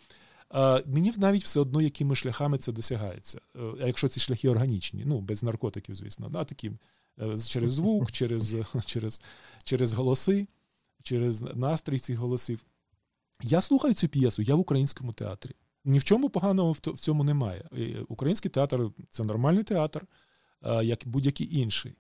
[0.49, 3.41] а, мені навіть все одно, якими шляхами це досягається.
[3.57, 6.73] Е, а якщо ці шляхи органічні, ну без наркотиків, звісно, да, такі
[7.21, 8.57] е, через звук, через,
[8.87, 9.21] через,
[9.65, 10.47] через голоси,
[11.03, 12.65] через настрій цих голосів.
[13.43, 15.55] Я слухаю цю п'єсу, я в українському театрі.
[15.85, 17.68] Ні в чому поганого в цьому немає.
[18.09, 20.07] Український театр це нормальний театр,
[20.83, 21.94] як будь-який інший.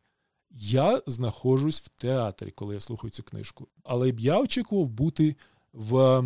[0.50, 3.68] Я знаходжусь в театрі, коли я слухаю цю книжку.
[3.82, 5.36] Але б я очікував бути
[5.72, 6.20] в,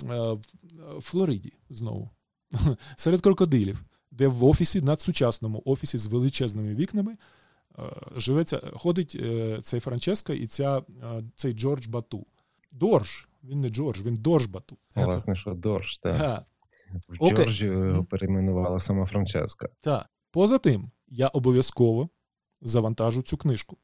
[0.00, 2.10] в Флориді знову,
[2.96, 7.16] серед крокодилів, де в офісі, надсучасному офісі з величезними вікнами
[8.16, 10.82] живеться, ходить е, цей Франческо і ця,
[11.34, 12.26] цей Джордж Бату.
[12.72, 13.28] Дорж.
[13.44, 14.76] Він не Джордж, він Дорж Бату.
[14.94, 16.44] Власне, що Дорж, так.
[17.08, 17.36] В okay.
[17.36, 19.68] Джорджі його перейменувала сама Франческа.
[19.80, 20.06] Так.
[20.30, 22.08] Поза тим, я обов'язково
[22.62, 23.78] завантажу цю книжку.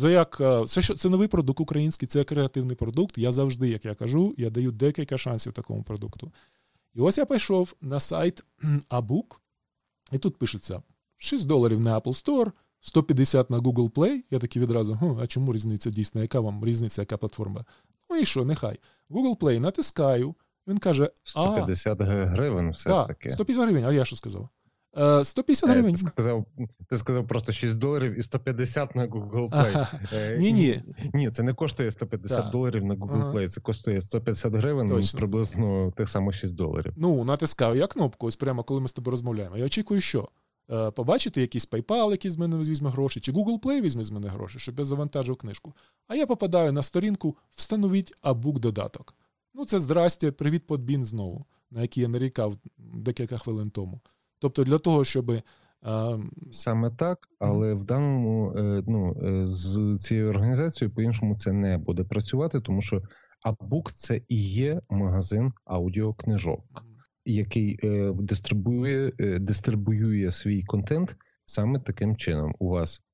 [0.00, 3.18] Це як е, це, це новий продукт український, це креативний продукт.
[3.18, 6.32] Я завжди, як я кажу, я даю декілька шансів такому продукту.
[6.94, 8.44] І ось я пішов на сайт
[8.90, 9.36] Abook,
[10.12, 10.82] і тут пишеться:
[11.16, 14.22] 6 доларів на Apple Store, 150 на Google Play.
[14.30, 16.22] Я такий відразу, Хм, а чому різниця дійсно?
[16.22, 17.64] Яка вам різниця, яка платформа?
[18.10, 18.78] Ну і що, нехай.
[19.10, 20.34] Google Play натискаю.
[20.68, 23.30] Він каже: 150 а, гривень все таки.
[23.30, 24.48] 150 гривень, а я що сказав?
[25.22, 25.92] 150 е, гривень.
[25.92, 26.44] Ти сказав
[26.88, 29.70] ти сказав просто 6 доларів і 150 на Google Play.
[29.74, 30.00] Ага.
[30.12, 30.82] Е, ні, ні.
[31.14, 32.52] Ні, це не коштує 150 так.
[32.52, 33.32] доларів на Google ага.
[33.32, 35.18] Play, це коштує 150 гривень, Точно.
[35.18, 36.92] приблизно тих самих 6 доларів.
[36.96, 39.56] Ну, натискаю я кнопку, ось прямо коли ми з тобою розмовляємо.
[39.56, 40.28] Я очікую, що?
[40.70, 44.28] Е, побачити якийсь PayPal, який з мене візьме гроші, чи Google Play візьме з мене
[44.28, 45.72] гроші, щоб я завантажив книжку.
[46.08, 49.14] А я попадаю на сторінку Встановіть абук додаток.
[49.54, 54.00] Ну, це здрастя, привіт, подбін знову, на який я нарікав декілька хвилин тому.
[54.38, 55.32] Тобто, для того, щоб.
[56.50, 62.04] Саме так, але в даному е, ну, е, з цією організацією по-іншому це не буде
[62.04, 63.02] працювати, тому що
[63.42, 66.64] Абук це і є магазин аудіокнижок,
[67.24, 72.54] який е, дистрибує, дистрибує свій контент саме таким чином.
[72.58, 73.02] У вас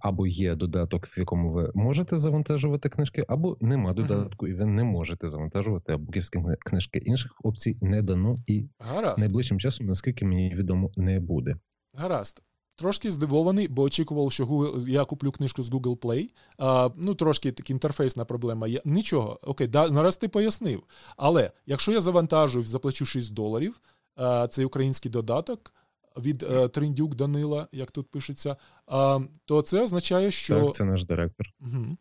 [0.00, 4.84] або є додаток, в якому ви можете завантажувати книжки, або нема додатку, і ви не
[4.84, 6.98] можете завантажувати буківські книжки.
[6.98, 9.18] Інших опцій не дано і Гаразд.
[9.18, 11.56] найближчим часом, наскільки мені відомо, не буде.
[11.94, 12.42] Гаразд.
[12.76, 16.28] Трошки здивований, бо очікував, що Google, я куплю книжку з Google Play.
[16.58, 18.66] А, Ну, трошки така інтерфейсна проблема.
[18.66, 20.82] Я, Нічого, окей, да, нараз ти пояснив.
[21.16, 23.80] Але якщо я завантажую, заплачу 6 доларів,
[24.16, 25.72] а, цей український додаток
[26.16, 30.66] від а, Триндюк Данила, як тут пишеться, а, то це означає, що.
[30.66, 31.46] Так, це наш директор.
[31.60, 31.96] Угу.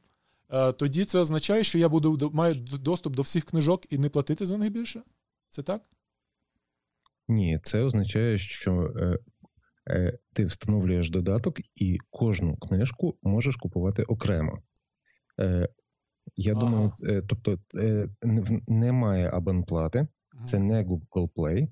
[0.47, 4.45] А, тоді це означає, що я буду маю доступ до всіх книжок і не платити
[4.45, 5.02] за них більше?
[5.49, 5.82] Це так?
[7.28, 9.17] Ні, це означає, що е,
[9.89, 14.62] е, ти встановлюєш додаток і кожну книжку можеш купувати окремо.
[15.39, 15.69] Е,
[16.36, 16.62] Я ага.
[16.62, 18.10] думаю, е, тобто е,
[18.67, 20.43] немає абонплати, ага.
[20.43, 21.67] це не Google Play.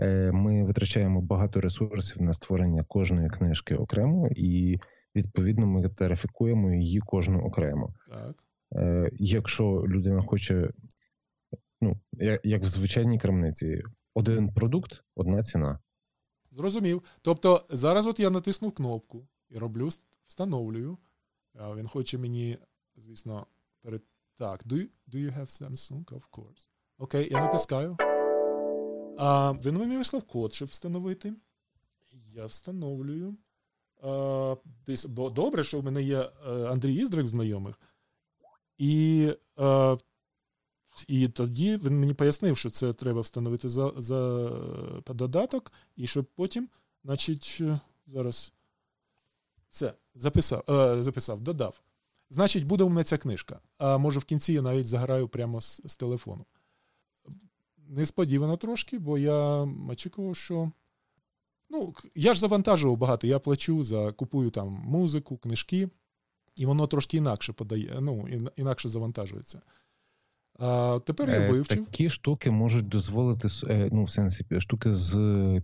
[0.00, 4.78] Е, Ми витрачаємо багато ресурсів на створення кожної книжки окремо, і
[5.14, 7.94] відповідно ми тарифікуємо її кожну окремо.
[8.08, 8.44] Так.
[8.76, 10.70] Е, Якщо людина хоче,
[11.80, 11.96] ну
[12.44, 13.82] як в звичайній крамниці
[14.14, 15.78] один продукт, одна ціна.
[16.50, 17.02] Зрозумів.
[17.22, 19.88] Тобто зараз от я натиснув кнопку і роблю,
[20.26, 20.98] встановлюю.
[21.76, 22.58] Він хоче мені,
[22.96, 23.46] звісно,
[23.82, 24.02] перед.
[24.38, 26.04] Так, do you, do you have Samsung?
[26.04, 26.66] Of course.
[26.98, 27.96] Окей, я натискаю.
[29.20, 31.34] А, Він мені вислав код, щоб встановити.
[32.34, 33.36] Я встановлюю.
[34.02, 34.56] А,
[35.08, 37.80] бо Добре, що в мене є е, Андрій Іздрик знайомих.
[38.78, 39.96] І а,
[41.08, 44.50] і тоді він мені пояснив, що це треба встановити за за
[45.06, 46.68] додаток, і щоб потім,
[47.04, 48.52] значить, е, зараз
[49.70, 51.82] все, записав, е, записав, додав.
[52.30, 53.60] Значить, буде у мене ця книжка.
[53.78, 56.44] А може в кінці я навіть заграю прямо з, з телефону.
[57.90, 60.70] Несподівано трошки, бо я очікував, що.
[61.70, 65.88] Ну, я ж завантажував багато, я плачу за купую там музику, книжки,
[66.56, 69.62] і воно трошки інакше подає, ну, інакше завантажується.
[70.58, 71.86] А, Тепер я е, вивчив.
[71.86, 75.14] Такі штуки можуть дозволити е, ну, в сенсі штуки з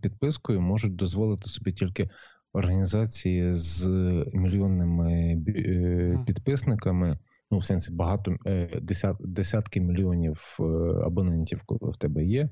[0.02, 2.10] підпискою можуть дозволити собі тільки
[2.52, 3.86] організації з
[4.32, 5.12] мільйонними
[5.48, 7.18] е, підписниками.
[7.50, 8.36] Ну, в сенсі багато
[8.82, 10.56] десят, десятки мільйонів
[11.04, 12.48] абонентів, коли в тебе є,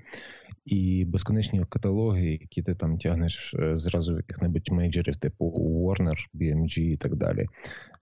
[0.64, 5.44] і безконечні каталоги, які ти там тягнеш зразу в яких-небудь мейджерів, типу
[5.88, 7.46] Warner, BMG і так далі.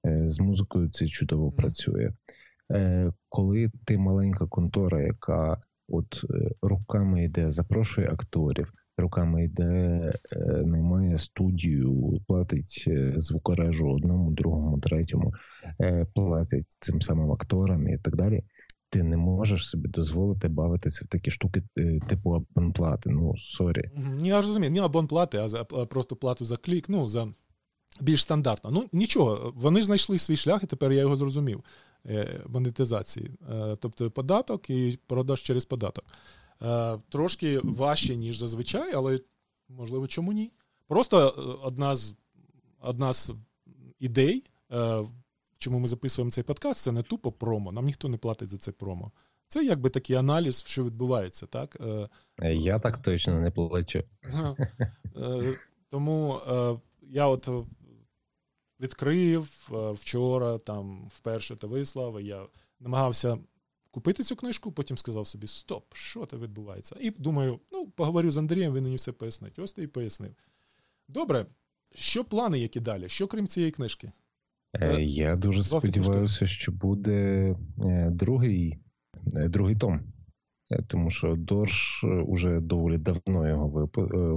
[0.04, 2.12] З музикою це чудово працює.
[2.72, 9.64] Е, коли ти маленька контора, яка от е, руками йде, запрошує акторів, руками йде,
[10.32, 15.32] е, наймає студію, платить звукорежу одному, другому, третьому,
[16.14, 18.42] платить цим самим акторам і так далі.
[18.90, 21.62] Ти не можеш собі дозволити бавитися в такі штуки,
[22.08, 23.10] типу абонплати.
[23.10, 23.90] Ну sorry.
[24.22, 26.88] Я розумію, не абонплати, а за просто плату за клік.
[26.88, 27.28] Ну за
[28.00, 28.70] більш стандартно.
[28.70, 31.64] Ну нічого, вони знайшли свій шлях, і тепер я його зрозумів.
[32.08, 36.04] Е, монетизації, е, тобто податок і продаж через податок.
[36.62, 39.20] Е, трошки важче, ніж зазвичай, але
[39.68, 40.52] можливо, чому ні?
[40.86, 41.28] Просто
[41.62, 42.14] одна з
[42.80, 43.32] одна з
[43.98, 44.44] ідей,
[45.58, 47.72] чому ми записуємо цей подкаст, це не тупо промо.
[47.72, 49.12] Нам ніхто не платить за це промо.
[49.48, 51.76] Це якби такий аналіз, що відбувається, так?
[52.42, 54.02] Я так точно не плачу.
[55.90, 56.40] Тому
[57.02, 57.48] я от
[58.82, 62.20] відкрив е, вчора, там вперше та вислав.
[62.20, 62.46] Я
[62.80, 63.38] намагався
[63.92, 66.96] купити цю книжку, потім сказав собі: Стоп, що це відбувається?
[67.00, 69.58] І думаю, ну, поговорю з Андрієм, він мені все пояснить.
[69.58, 70.34] Ось ти і пояснив.
[71.08, 71.46] Добре,
[71.94, 73.08] що плани, які далі?
[73.08, 74.12] Що крім цієї книжки?
[74.72, 77.56] Е, е, я дуже сподіваюся, що буде
[78.10, 78.78] другий
[79.26, 80.00] другий том.
[80.86, 83.90] Тому що Дорж уже доволі давно його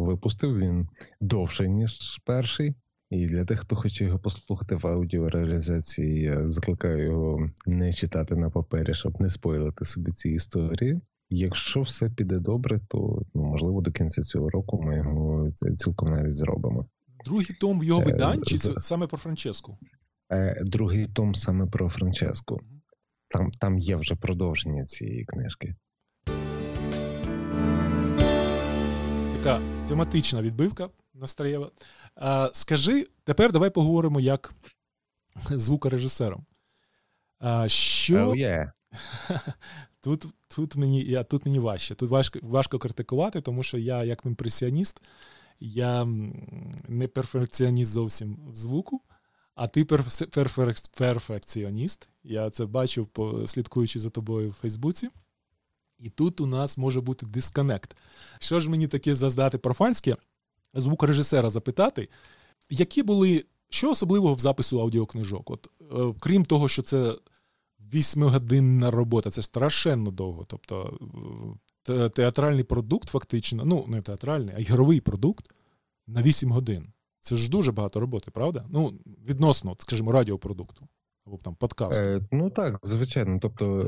[0.05, 0.57] випустив.
[0.57, 0.89] Він
[1.21, 2.75] довший, ніж перший.
[3.15, 8.49] І для тих, хто хоче його послухати в аудіореалізації, я закликаю його не читати на
[8.49, 11.01] папері, щоб не спойлити собі ці історії.
[11.29, 16.31] Якщо все піде добре, то ну, можливо до кінця цього року ми його цілком навіть
[16.31, 16.85] зробимо.
[17.25, 19.77] Другий том в його е, видань, чи це саме про Франческу?
[20.31, 22.59] Е, другий том саме про Франческу.
[23.27, 25.75] Там, Там є вже продовження цієї книжки.
[29.37, 31.71] Така тематична відбивка настроєва.
[32.15, 34.53] А, Скажи, тепер давай поговоримо як
[35.49, 36.45] звукорежисером.
[37.39, 38.71] А, Що oh, yeah.
[40.01, 41.95] тут тут, мені я, тут мені важче.
[41.95, 45.01] Тут важко важко критикувати, тому що я, як імпресіоніст,
[45.59, 46.05] я
[46.87, 49.01] не перфекціоніст зовсім в звуку,
[49.55, 49.85] а ти
[50.91, 52.09] перфекціоніст.
[52.23, 53.07] Я це бачив,
[53.45, 55.09] слідкуючи за тобою в Фейсбуці.
[55.99, 57.97] І тут у нас може бути дисконект.
[58.39, 60.15] Що ж мені таке заздати профанське?
[60.75, 62.09] Звукорежисера запитати,
[62.69, 65.51] які були, що особливого в запису аудіокнижок?
[65.51, 67.15] От, е, Крім того, що це
[67.93, 70.45] вісьмигодинна робота, це страшенно довго.
[70.47, 70.99] Тобто
[72.13, 75.55] театральний продукт, фактично, ну, не театральний, а ігровий продукт
[76.07, 76.87] на 8 годин.
[77.19, 78.65] Це ж дуже багато роботи, правда?
[78.69, 78.93] Ну,
[79.27, 80.87] відносно, скажімо, радіопродукту
[81.27, 82.03] або там подкасту.
[82.05, 83.39] Е, Ну так, звичайно.
[83.41, 83.79] Тобто,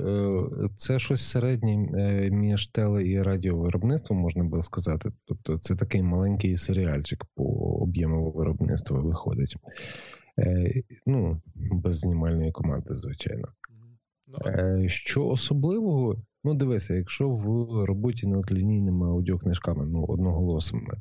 [0.63, 5.11] е, це щось середнє е, між теле і радіовиробництвом, можна би сказати.
[5.25, 7.43] Тобто, це такий маленький серіальчик по
[7.81, 9.55] об'єму виробництва виходить.
[10.39, 13.47] Е, Ну, без знімальної команди, звичайно.
[14.27, 20.93] Ну, е, Що особливого, ну дивися, якщо в роботі над лінійними аудіокнижками, ну одноголосими,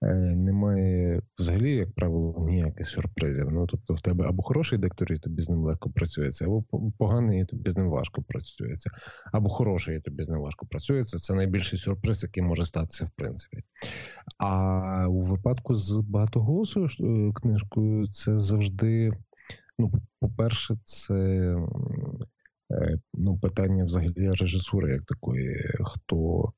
[0.00, 3.50] немає взагалі, як правило, ніяких сюрпризів.
[3.50, 6.64] Ну тобто, в тебе або хороший диктор, і тобі з ним легко працюється, або
[6.98, 8.90] поганий, і тобі з ним важко працюється,
[9.32, 11.18] або хороший, і тобі з ним важко працюється.
[11.18, 13.62] Це найбільший сюрприз, який може статися в принципі.
[14.38, 19.12] А у випадку з багатоголосою е, книжкою, це завжди,
[19.78, 21.14] ну, по-перше, це.
[22.70, 26.57] Е, ну, питання взагалі режисури, як такої, хто Е,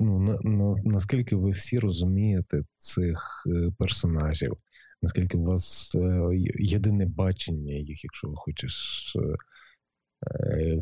[0.00, 4.56] ну, на, на, наскільки ви всі розумієте цих е, персонажів,
[5.02, 9.16] наскільки у вас е, єдине бачення їх, якщо ви хочеш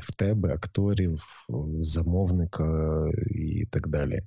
[0.01, 1.23] в тебе, акторів,
[1.81, 4.21] замовника і так далі.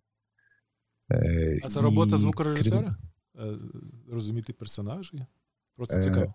[1.64, 2.20] А це робота і...
[2.20, 2.96] звукорежисера?
[4.12, 5.26] Розуміти персонажі?
[5.76, 6.34] Просто цікаво.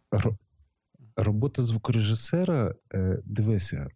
[1.16, 2.74] Робота звукорежисера,
[3.24, 3.88] дивися,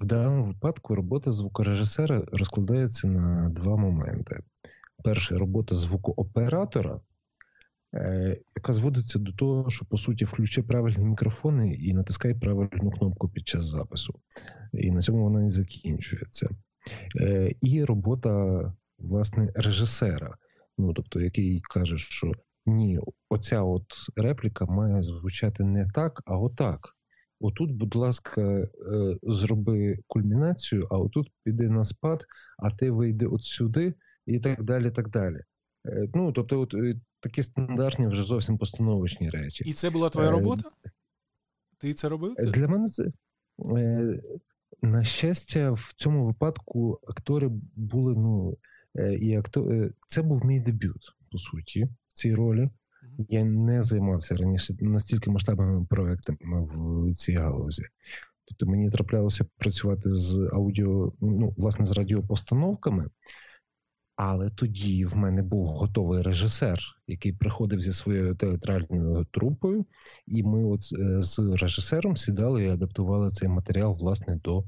[0.00, 4.40] в даному випадку робота звукорежисера розкладається на два моменти.
[5.04, 7.00] Перше, робота звукооператора,
[7.94, 13.28] е, яка зводиться до того, що по суті включи правильні мікрофони і натискай правильну кнопку
[13.28, 14.20] під час запису.
[14.72, 16.48] І на цьому вона і закінчується.
[17.20, 18.62] Е, і робота,
[18.98, 20.36] власне, режисера,
[20.78, 22.32] ну тобто, який каже, що
[22.66, 23.84] ні, оця от
[24.16, 26.97] репліка має звучати не так, а отак.
[27.40, 28.68] Отут, будь ласка, е,
[29.22, 32.26] зроби кульмінацію, а отут піди на спад,
[32.58, 33.94] а ти вийди от сюди,
[34.26, 34.90] і так далі.
[34.90, 35.40] так далі.
[35.86, 39.64] Е, ну, Тобто, от е, такі стандартні вже зовсім постановочні речі.
[39.64, 40.70] І це була твоя робота?
[41.78, 42.34] Ти це робив?
[42.38, 43.04] Для мене це.
[44.82, 48.14] На щастя, в цьому випадку актори були.
[48.16, 48.58] ну,
[49.20, 49.92] і актор...
[50.08, 52.70] Це був мій дебют, по суті, в цій ролі.
[53.18, 57.82] Я не займався раніше настільки масштабними проектами в цій галузі.
[58.44, 63.10] Тобто мені траплялося працювати з аудіо, ну, власне, з радіопостановками,
[64.16, 69.86] але тоді в мене був готовий режисер, який приходив зі своєю театральною трупою,
[70.26, 74.64] і ми от е, з режисером сідали і адаптували цей матеріал власне до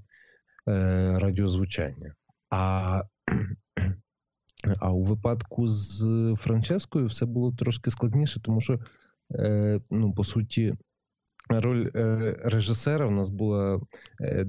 [0.69, 2.15] е, радіозвучання.
[2.51, 3.03] А
[4.81, 6.05] а у випадку з
[6.39, 8.79] Франческою все було трошки складніше, тому що,
[9.35, 10.75] е, ну, по суті,
[11.49, 13.81] роль е, режисера в нас була
[14.21, 14.47] е,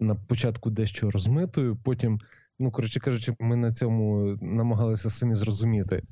[0.00, 1.76] на початку дещо розмитою.
[1.76, 2.20] Потім,
[2.58, 6.02] ну, коротше кажучи, ми на цьому намагалися самі зрозуміти,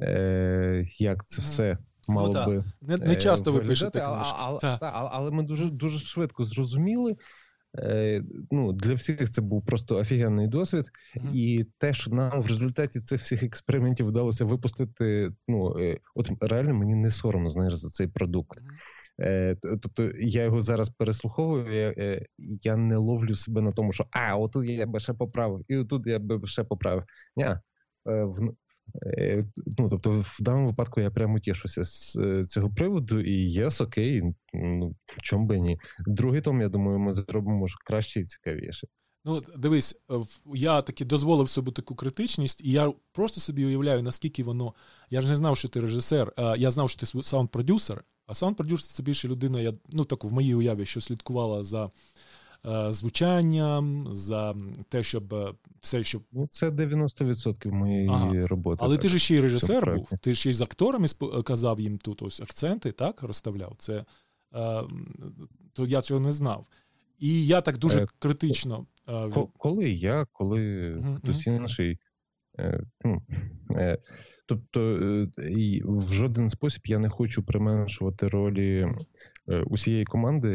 [0.00, 1.78] е, як це все.
[2.08, 4.36] Мало ну, би не, не часто ви пишете книжки.
[4.38, 7.16] А, а, а, але ми дуже дуже швидко зрозуміли, Е,
[8.50, 10.84] ну, Для всіх це був просто офігенний досвід,
[11.16, 11.34] mm-hmm.
[11.34, 16.74] і те, що нам в результаті цих всіх експериментів вдалося випустити, ну е, от реально
[16.74, 18.58] мені не соромно знаєш за цей продукт.
[18.58, 19.56] Mm-hmm.
[19.82, 24.64] Тобто я його зараз переслуховую, я я не ловлю себе на тому, що а, отут
[24.64, 27.04] я би ще поправив, і отут я би ще поправив.
[27.36, 27.54] Ні, в,
[28.06, 28.52] Е,
[29.78, 34.22] ну, Тобто, в даному випадку я прямо тішуся з е, цього приводу, і єс, окей,
[34.54, 35.78] ну чому би ні.
[36.06, 38.86] Другий том, я думаю, ми зробимо краще і цікавіше.
[39.24, 40.14] Ну, дивись, е,
[40.54, 44.74] я таки дозволив собі таку критичність, і я просто собі уявляю, наскільки воно.
[45.10, 49.02] Я ж не знав, що ти режисер, я знав, що ти саунд-продюсер, а саунд-продюсер це
[49.02, 51.90] більше людина, я ну так в моїй уяві, що слідкувала за Е,
[52.88, 54.54] звучанням, за
[54.88, 58.46] те, щоб е, все, щоб ну це 90% моєї ага.
[58.46, 58.80] роботи.
[58.84, 60.18] Але так, ти ж ще й режисер був.
[60.20, 61.06] Ти ще й з акторами
[61.44, 63.74] казав їм тут ось акценти, так розставляв.
[63.78, 64.04] Це
[64.54, 64.82] е,
[65.72, 66.66] то я цього не знав.
[67.18, 68.86] І я так дуже критично.
[69.58, 71.98] Коли я, коли хтось інший.
[73.04, 73.22] Ну,
[74.46, 74.80] Тобто
[75.84, 78.94] в жоден спосіб я не хочу применшувати ролі Е,
[79.66, 80.52] усієї команди,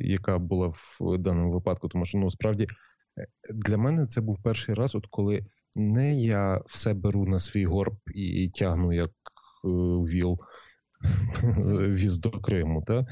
[0.00, 2.66] яка була в даному випадку, тому що ну справді
[3.18, 7.66] е, для мене це був перший раз, от коли не я все беру на свій
[7.66, 9.68] горб і тягну як е,
[10.08, 10.38] віл.
[11.88, 13.06] Віз до Криму, та?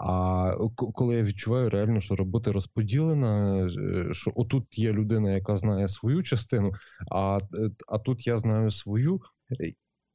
[0.00, 3.68] а коли я відчуваю реально, що робота розподілена,
[4.12, 6.72] що отут є людина, яка знає свою частину,
[7.10, 7.38] а
[7.88, 9.20] а тут я знаю свою,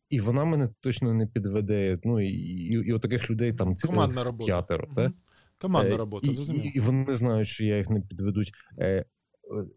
[0.10, 2.00] і вона мене точно не підведе.
[2.04, 4.46] Ну і і, і от таких людей там Командна робота.
[4.46, 4.88] п'ятеро.
[4.98, 5.10] Угу.
[5.62, 6.66] Командна робота, зрозуміло.
[6.66, 8.52] І, і вони знають, що я їх не підведуть.
[8.80, 9.06] Е,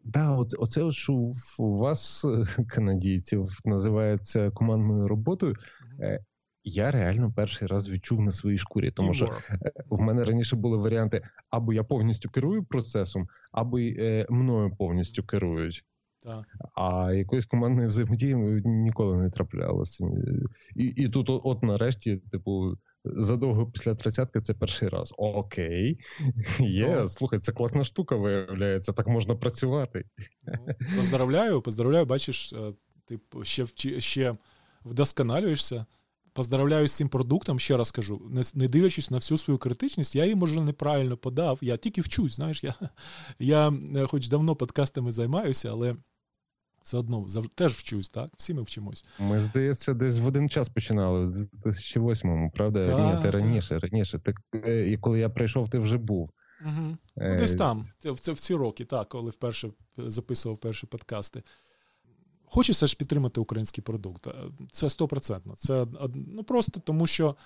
[0.04, 1.12] Да, оце, оце що
[1.58, 2.26] у вас,
[2.68, 5.56] канадійців, називається командною роботою.
[6.00, 6.24] Е,
[6.64, 10.78] я реально перший раз відчув на своїй шкурі, тому що е, в мене раніше були
[10.78, 15.84] варіанти: або я повністю керую процесом, або е, мною повністю керують.
[16.22, 16.44] Так.
[16.74, 20.06] А якоїсь командної взаємодії ніколи не траплялося.
[20.76, 25.14] І і тут, от, от нарешті, типу, задовго після тридцятки це перший раз.
[25.16, 25.98] Окей,
[26.58, 30.04] є, ну, слухай, це класна штука, виявляється, так можна працювати.
[30.46, 32.72] Ну, поздравляю, поздравляю, бачиш, е,
[33.04, 33.66] ти ще
[34.00, 34.36] ще
[34.84, 35.86] вдосконалюєшся.
[36.34, 40.24] Поздравляю з цим продуктом, ще раз кажу, не не дивлячись на всю свою критичність, я
[40.24, 41.58] її, може, неправильно подав.
[41.62, 42.74] Я тільки вчусь, знаєш, я
[43.38, 45.96] я е, хоч давно подкастами займаюся, але
[46.82, 48.30] все одно теж вчусь, так?
[48.36, 49.04] Всі ми вчимось.
[49.18, 52.86] Ми, здається, десь в один час починали, в 2008-му, правда?
[52.86, 54.18] Та, Ні, ти раніше, раніше.
[54.18, 56.30] Так, е, і коли я прийшов, ти вже був.
[56.64, 56.96] Угу.
[57.16, 57.86] Ну, Десь там,
[58.20, 61.42] це в ці роки, так, коли вперше записував перші подкасти.
[62.44, 64.26] Хочеться ж підтримати український продукт.
[64.70, 65.54] Це стопроцентно.
[65.56, 67.36] Це ну, просто тому, що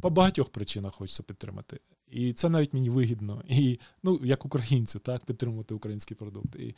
[0.00, 1.80] по багатьох причинах хочеться підтримати.
[2.08, 3.42] І це навіть мені вигідно.
[3.48, 6.54] І ну, як українцю, так, підтримувати український продукт.
[6.54, 6.74] І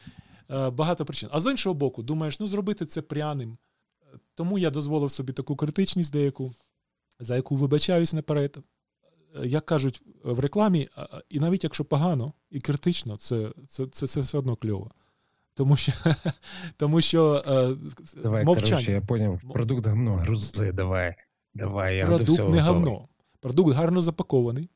[0.50, 1.28] е, багато причин.
[1.32, 3.58] А з іншого боку, думаєш, ну зробити це пряним.
[4.34, 6.54] Тому я дозволив собі таку критичність деяку,
[7.20, 8.58] за яку вибачаюсь наперед.
[9.44, 10.88] Як кажуть в рекламі,
[11.28, 14.90] і навіть якщо погано і критично, це це, це, це все одно кльово.
[15.54, 15.92] Тому що
[16.76, 17.76] тому що е,
[18.22, 18.70] давай, мовчання.
[18.70, 21.14] Короче, я поняв, продукт гавно, грузи, давай.
[21.54, 23.08] давай, я Продукт не гавно.
[23.40, 24.70] Продукт гарно запакований.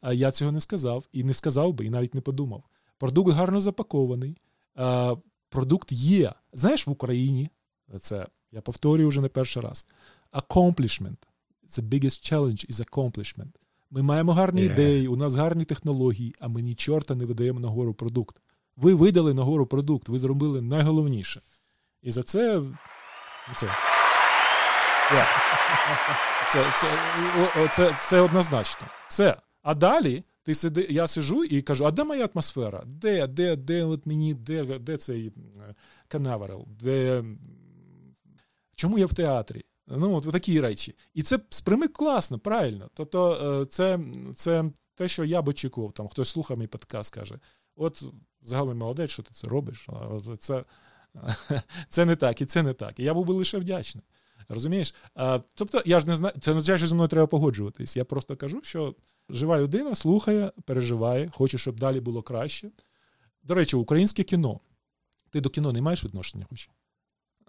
[0.00, 2.64] А я цього не сказав і не сказав би, і навіть не подумав.
[2.98, 4.38] Продукт гарно запакований.
[5.48, 6.32] Продукт є.
[6.52, 7.50] Знаєш, в Україні
[8.00, 9.86] це я повторюю вже не перший раз.
[10.32, 11.16] Accomplishment.
[11.68, 13.52] The biggest challenge is accomplishment.
[13.90, 14.72] Ми маємо гарні yeah.
[14.72, 18.40] ідеї, у нас гарні технології, а ми ні чорта не видаємо нагору продукт.
[18.76, 21.40] Ви видали нагору продукт, ви зробили найголовніше.
[22.02, 22.62] І за це.
[23.56, 25.26] Це yeah.
[26.52, 26.88] це, це,
[27.76, 28.86] це, це однозначно.
[29.08, 29.36] Все.
[29.62, 32.82] А далі ти сиди, я сижу і кажу: а де моя атмосфера?
[32.86, 35.32] Де, де, де от мені, де де цей
[36.08, 36.66] канаверал?
[36.80, 37.24] Де...
[38.76, 39.64] Чому я в театрі?
[39.86, 40.94] Ну, от такі речі.
[41.14, 42.90] І це сприйми класно, правильно.
[42.94, 43.32] Тобто,
[43.62, 44.00] е, це
[44.34, 45.92] це те, що я б очікував.
[45.92, 47.38] Там хтось слухає мій подкаст, каже:
[47.76, 48.04] от
[48.42, 49.88] загалом молодець, що ти це робиш.
[50.38, 50.64] Це
[51.88, 52.98] це не так, і це не так.
[52.98, 54.04] І я був би лише вдячний.
[54.48, 54.94] Розумієш?
[55.14, 57.96] А, Тобто, я ж не знаю, це означає, що зі мною треба погоджуватись.
[57.96, 58.94] Я просто кажу, що
[59.28, 62.70] жива людина слухає, переживає, хоче, щоб далі було краще.
[63.42, 64.60] До речі, українське кіно.
[65.30, 66.70] Ти до кіно не маєш відношення хоч?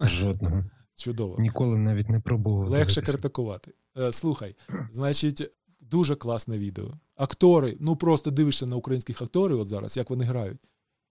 [0.02, 0.64] Жодного.
[0.96, 1.36] Чудово.
[1.40, 2.70] Ніколи навіть не пробував.
[2.70, 3.02] Легше дивитися.
[3.02, 3.74] критикувати.
[3.98, 4.56] Е, слухай,
[4.92, 6.94] значить, дуже класне відео.
[7.16, 10.60] Актори, ну просто дивишся на українських акторів от зараз, як вони грають.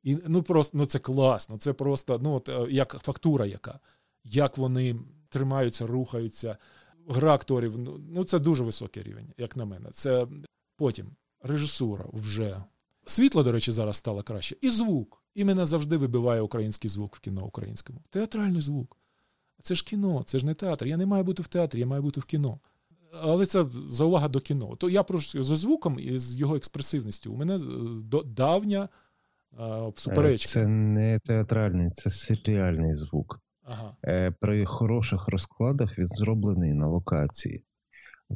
[0.03, 1.59] І ну просто ну це класно.
[1.59, 3.81] Це просто ну, от, е, як фактура, яка,
[4.25, 4.97] як вони
[5.29, 6.57] тримаються, рухаються.
[7.09, 9.91] Гра акторів, ну, ну це дуже високий рівень, як на мене.
[9.93, 10.27] Це
[10.77, 11.07] потім
[11.43, 12.63] режисура вже.
[13.07, 14.57] Світло, до речі, зараз стало краще.
[14.61, 15.23] І звук.
[15.35, 18.01] І мене завжди вибиває український звук в кіно українському.
[18.11, 18.97] Театральний звук.
[19.63, 20.87] Це ж кіно, це ж не театр.
[20.87, 22.61] Я не маю бути в театрі, я маю бути в кіно.
[23.13, 24.77] Але це за увага до кіно.
[24.77, 27.33] То я прошу за звуком і з його експресивністю.
[27.33, 28.89] У мене е, давня
[29.97, 30.53] суперечка.
[30.53, 33.41] Це не театральний, це серіальний звук.
[33.71, 33.97] Ага.
[34.05, 37.65] Е, при хороших розкладах він зроблений на локації.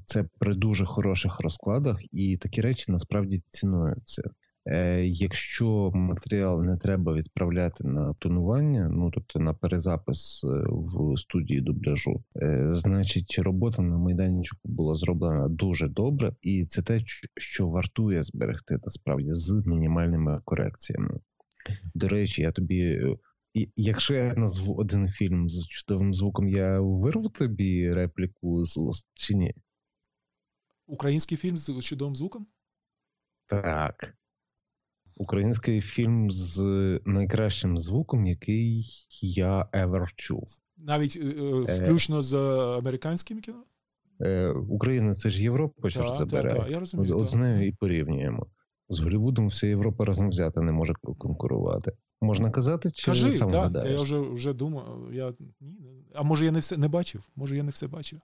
[0.04, 4.22] Це при дуже хороших розкладах, і такі речі насправді цінуються.
[4.66, 11.60] Е, якщо матеріал не треба відправляти на тонування, ну тобто на перезапис е, в студії
[11.60, 12.24] дубляжу,
[12.70, 17.00] значить робота на майданчику була зроблена дуже добре, і це те,
[17.36, 21.20] що вартує зберегти насправді з мінімальними корекціями.
[21.94, 23.00] До речі, я тобі
[23.76, 29.34] Якщо я назву один фільм з чудовим звуком, я вирву тобі репліку з уст чи
[29.34, 29.54] ні?
[30.86, 32.46] Український фільм з чудовим звуком?
[33.46, 34.14] Так.
[35.16, 36.60] Український фільм з
[37.04, 38.86] найкращим звуком, який
[39.20, 40.48] я ever чув.
[40.76, 42.34] Навіть е, е, е включно з
[42.78, 43.64] американським кіно?
[44.20, 46.50] Е, Україна це ж Європа, що ж забере.
[46.50, 48.46] Так, я розумію, От, з нею і порівнюємо.
[48.88, 51.92] З Голлівудом вся Європа разом взята не може конкурувати.
[52.22, 53.94] Можна казати, чи Кажи, сам так, гадаєш?
[53.96, 55.08] Я вже вже думав.
[55.12, 57.28] Я, ні, А може я не все не бачив?
[57.36, 58.20] Може я не все бачив?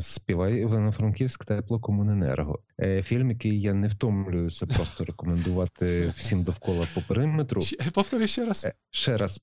[0.00, 2.58] Співай Івано-Франківськ теплокомуненерго.
[2.80, 7.62] Е, фільм, який я не втомлююся просто рекомендувати всім довкола по периметру.
[7.94, 8.64] Повтори ще раз.
[8.64, 9.40] Е, ще раз.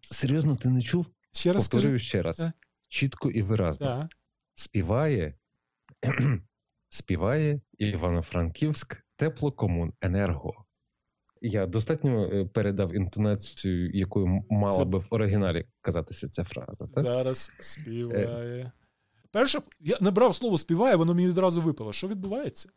[0.00, 1.06] Серйозно, ти не чув?
[1.32, 2.40] Ще раз Повторюю ще раз.
[2.40, 2.52] А?
[2.88, 3.86] Чітко і виразно.
[3.86, 4.08] А?
[4.54, 5.34] Співає
[6.88, 10.63] співає Івано-Франківськ теплокомуненерго.
[11.46, 14.84] Я достатньо е, передав інтонацію, якою мала Це...
[14.84, 16.86] би в оригіналі казатися ця фраза.
[16.94, 17.04] так?
[17.04, 18.72] Зараз співає.
[19.30, 21.92] перше, я набрав слово співає, воно мені відразу випало.
[21.92, 22.68] Що відбувається?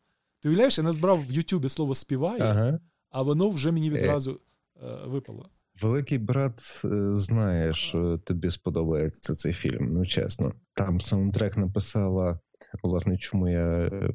[0.41, 2.79] Ти уявляєш, я набрав в Ютубі слово співає, Ага.
[3.09, 4.39] а воно вже мені відразу
[4.83, 5.49] е, випало.
[5.81, 9.93] Великий брат е, знає, що тобі сподобається цей фільм.
[9.93, 12.39] Ну чесно, там саундтрек написала.
[12.83, 14.11] Власне, чому я е,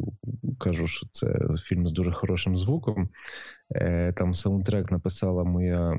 [0.59, 3.09] кажу, що це фільм з дуже хорошим звуком.
[3.75, 5.99] Е, Там саундтрек написала моя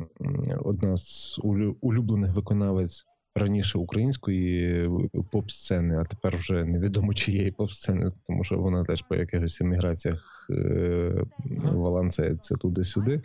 [0.64, 3.06] одна з улю- улюблених виконавець
[3.36, 4.90] раніше української е,
[5.32, 11.26] поп-сцени, а тепер вже невідомо чиєї поп-сцени, тому що вона теж по якихось еміграціях е,
[11.72, 13.22] валанцяється туди-сюди.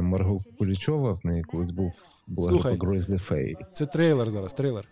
[0.00, 1.92] Марго Кулічова в неї колись був
[2.26, 2.72] була Слухай.
[2.76, 3.56] група Grizzly Фей.
[3.72, 4.84] Це трейлер зараз, трейлер.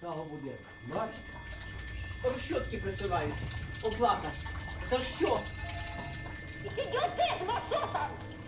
[0.00, 0.52] Цього буде.
[0.90, 1.18] Бачите?
[2.24, 3.34] Розчотки присилають.
[3.82, 4.28] Оплата.
[4.90, 5.36] Та що?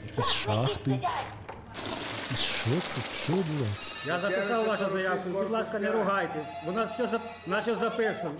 [0.06, 0.90] Якісь шахти.
[0.90, 3.00] Якісь що це?
[3.24, 3.92] Що відбувається?
[4.06, 5.28] Я записав вашу заявку.
[5.28, 6.48] Будь ласка, не ругайтесь.
[6.66, 7.22] У нас все зап...
[7.46, 8.34] наче записано.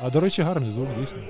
[0.00, 1.20] А до речі, гарний звук, дійсно.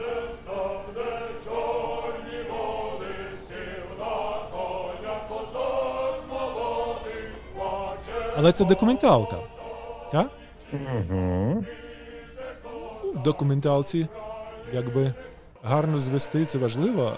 [8.37, 9.37] Але це документалка.
[10.13, 10.31] Так?
[10.73, 11.65] Угу.
[13.15, 14.07] В документалці,
[14.73, 15.12] якби
[15.62, 17.12] гарно звести, це важливо.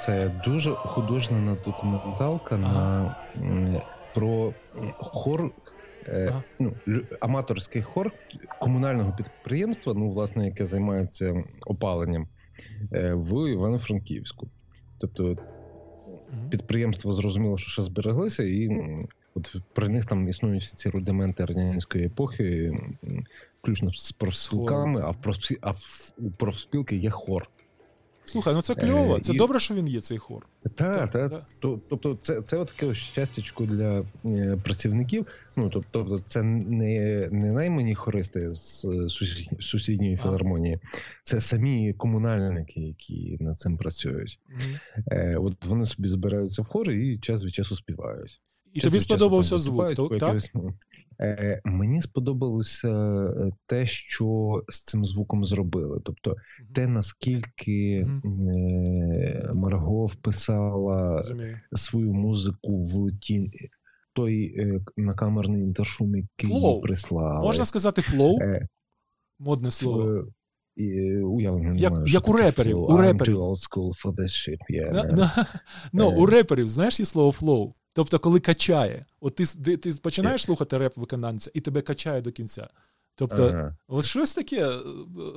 [0.00, 3.14] Це дуже художня документалка на
[4.14, 4.54] про
[4.98, 5.50] хор.
[6.06, 6.42] е, Ага.
[6.60, 6.72] Ну,
[7.20, 8.12] аматорський хор
[8.60, 12.28] комунального підприємства, ну, власне, яке займається опаленням
[12.92, 14.48] е, в Івано-Франківську.
[15.00, 16.50] Тобто Мгм.
[16.50, 18.68] підприємства зрозуміло, що ще збереглися, і
[19.38, 22.72] от при них там існують ці рудименти радянської епохи,
[23.62, 27.50] включно з профспілками, а в профспі- а в у профспілки є хор.
[28.24, 29.16] Слухай, ну це кльово.
[29.16, 30.46] Е, Це і- добре, що він є, цей хор.
[30.62, 31.46] Та, Так, та, так.
[31.60, 35.26] тобто, це, це от таке щастячко для е, працівників.
[35.56, 38.86] Ну тобто, це не, не наймані хористи з
[39.60, 40.78] сусідньої філармонії,
[41.22, 44.38] це самі комунальники, які над цим працюють.
[45.10, 48.40] Е, от вони собі збираються в хори і час від часу співають.
[48.72, 50.42] І тобі сподобався звук, так?
[50.54, 50.74] ну,
[51.20, 56.00] Е, мені сподобалося е, те, що з цим звуком зробили.
[56.04, 56.34] Тобто,
[56.74, 61.60] те, наскільки е, Марго вписала Розумію.
[61.72, 63.48] свою музику в ті,
[64.12, 66.80] той е, накамерний інтершум, який Flow.
[66.80, 67.46] прислали.
[67.46, 68.66] Можна сказати flow, Е,
[69.38, 70.20] модне слово.
[70.78, 72.80] е, уявлення Як- маю, як у реперів, flow.
[72.86, 73.36] у I'm реперів.
[73.36, 75.30] too old school for this shit, yeah, на,
[75.92, 76.14] ну, Е.
[76.16, 77.74] у реперів, знаєш, є слово flow.
[77.98, 79.06] Тобто, коли качає.
[79.20, 82.68] От ти, ти, починаєш слухати реп виконавця, і тебе качає до кінця.
[83.14, 83.76] Тобто, Ага.
[83.88, 84.78] от щось таке, е,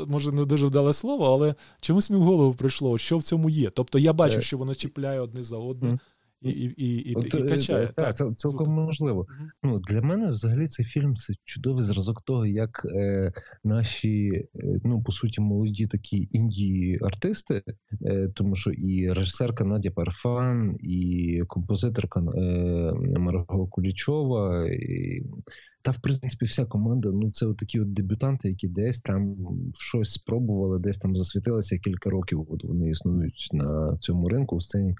[0.07, 3.69] може, не дуже вдале слово, але чомусь мені в голову прийшло, що в цьому є.
[3.69, 4.41] Тобто я бачу, Е.
[4.41, 5.99] що воно чіпляє одне за одне.
[6.41, 7.87] І, і, От, і, е, качає.
[7.87, 8.77] Так, Так, це цілком звук.
[8.77, 9.27] можливо.
[9.29, 9.49] Мгм.
[9.63, 13.33] Ну, для мене взагалі цей фільм це чудовий зразок того, як е,
[13.63, 17.63] наші, е, ну по суті, молоді такі індії артисти,
[18.05, 22.39] е, тому що і режисерка Надя Парфан, і композиторка е,
[23.19, 25.23] Марго Кулічова, і,
[25.81, 27.09] та в принципі вся команда.
[27.11, 29.35] Ну це такі от дебютанти, які десь там
[29.73, 32.45] щось спробували, десь там засвітилися кілька років.
[32.49, 34.95] От вони існують на цьому ринку у сцені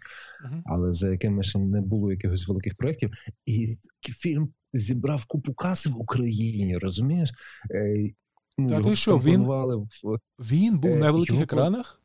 [0.45, 0.63] Мгм.
[0.65, 3.11] але за якими ще не було якихось великих проєктів.
[3.45, 3.67] І
[4.01, 7.29] фільм зібрав купу каси в Україні, розумієш?
[7.71, 8.09] Е,
[8.57, 12.01] ну, Та ти що, він- в Він був Е, на великих його- екранах?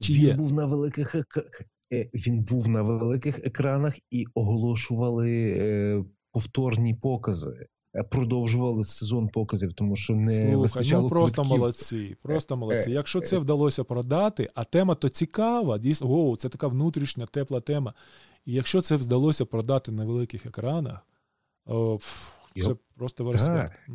[0.00, 0.34] Чи він є?
[0.34, 1.44] був на великих ек-
[1.92, 7.66] е, він був на великих екранах і оголошували е, повторні покази.
[7.94, 11.58] Е, Продовжували сезон показів, тому що не Слухай, вистачало ну просто квитків.
[11.58, 12.90] молодці, просто молодці.
[12.90, 17.60] е, Якщо це вдалося продати, а тема то цікава, дійсно, о, це така внутрішня тепла
[17.60, 17.94] тема.
[18.46, 21.06] І якщо це вдалося продати на великих екранах,
[21.66, 22.78] о, пф, це Йоп.
[22.96, 23.24] просто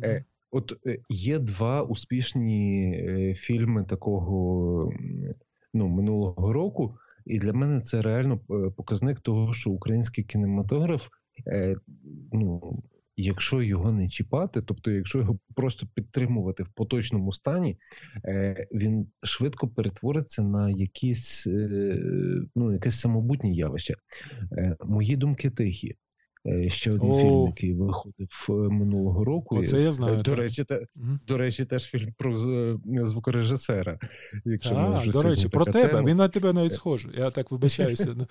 [0.04, 4.92] е, От е, є два успішні е, фільми такого
[5.74, 6.94] ну, минулого року,
[7.26, 11.08] і для мене це реально е, показник того, що український кінематограф,
[11.46, 11.76] е,
[12.32, 12.82] ну,
[13.18, 17.78] якщо його не чіпати, тобто, якщо його просто підтримувати в поточному стані,
[18.24, 22.00] е, він швидко перетвориться на якісь, е,
[22.56, 23.94] ну, якесь самобутнє явище.
[24.52, 25.96] Е, Мої думки тихі.
[26.48, 27.18] Е, Ще один О.
[27.18, 29.56] фільм, який виходив е, минулого року.
[29.56, 30.14] Оце я знаю.
[30.18, 31.20] Е, До речі, те, Мгм.
[31.28, 32.36] до речі, теж фільм про
[33.06, 33.98] звукорежисера.
[34.44, 35.88] Якщо вже до речі, про тебе.
[35.88, 36.08] тема.
[36.08, 37.12] Він на тебе навіть схожий.
[37.18, 38.14] Я так вибачаюся.
[38.16, 38.26] Ну,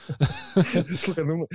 [0.98, 1.48] Слухай, ну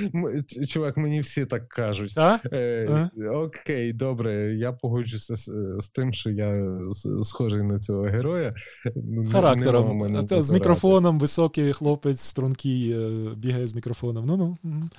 [0.69, 2.15] чувак, мені всі так кажуть.
[2.15, 2.41] Та?
[2.53, 6.79] Е, окей, добре, я погоджуся з, з тим, що я
[7.23, 8.51] схожий на цього героя.
[8.97, 10.27] Ну, Характером.
[10.29, 12.97] Та, з мікрофоном, високий хлопець, стрункий,
[13.37, 14.27] бігає з мікрофоном.
[14.27, 14.57] Ну-ну.
[14.63, 14.91] мгм.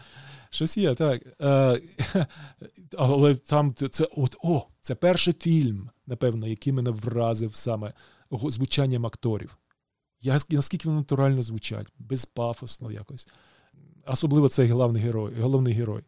[0.53, 1.21] Щось є, так.
[1.41, 1.81] Е,
[2.97, 7.93] але там це от, о, це перший фільм, напевно, який мене вразив саме
[8.31, 9.57] звучанням акторів.
[10.21, 13.27] Я, Наскільки вони натурально звучать, безпафосно якось.
[14.05, 15.33] Особливо цей головний герой.
[15.41, 16.03] головний герой.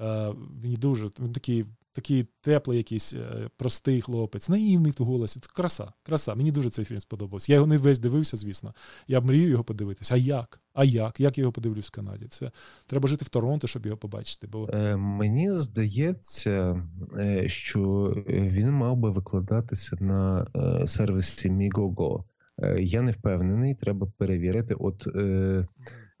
[0.00, 1.64] Е, Він дуже він такий
[1.94, 5.40] такий теплий, якийсь е, простий хлопець, наївний в голосі.
[5.54, 6.34] Краса, краса.
[6.34, 7.52] Мені дуже цей фільм сподобався.
[7.52, 8.74] Я його не весь дивився, звісно.
[9.08, 10.14] Я мрію його подивитися.
[10.14, 10.60] А як?
[10.74, 11.20] А як?
[11.20, 12.26] Як я його подивлюсь в Канаді?
[12.26, 12.50] Це
[12.86, 14.46] треба жити в Торонто, щоб його побачити.
[14.46, 16.82] Бо е, мені здається,
[17.18, 20.46] е, що він мав би викладатися на
[20.86, 21.50] сервісі.
[22.62, 24.74] Е, я не впевнений, треба перевірити.
[24.74, 25.66] От е,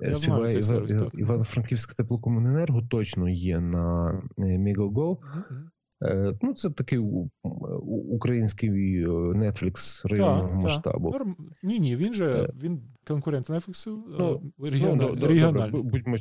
[0.08, 0.96] я знаю цей сервіс.
[1.14, 5.16] Івано-Франківська теплокомуненерго точно є на Migogo.
[5.18, 6.36] Uh-huh.
[6.42, 6.98] Ну, це такий
[8.10, 11.14] український Netflix районного масштабу.
[11.62, 15.16] Ні, ні, він же він конкурент Netflix ну, регіональний.
[15.20, 15.82] Ну, регіональний.
[15.82, 16.16] Будьмо,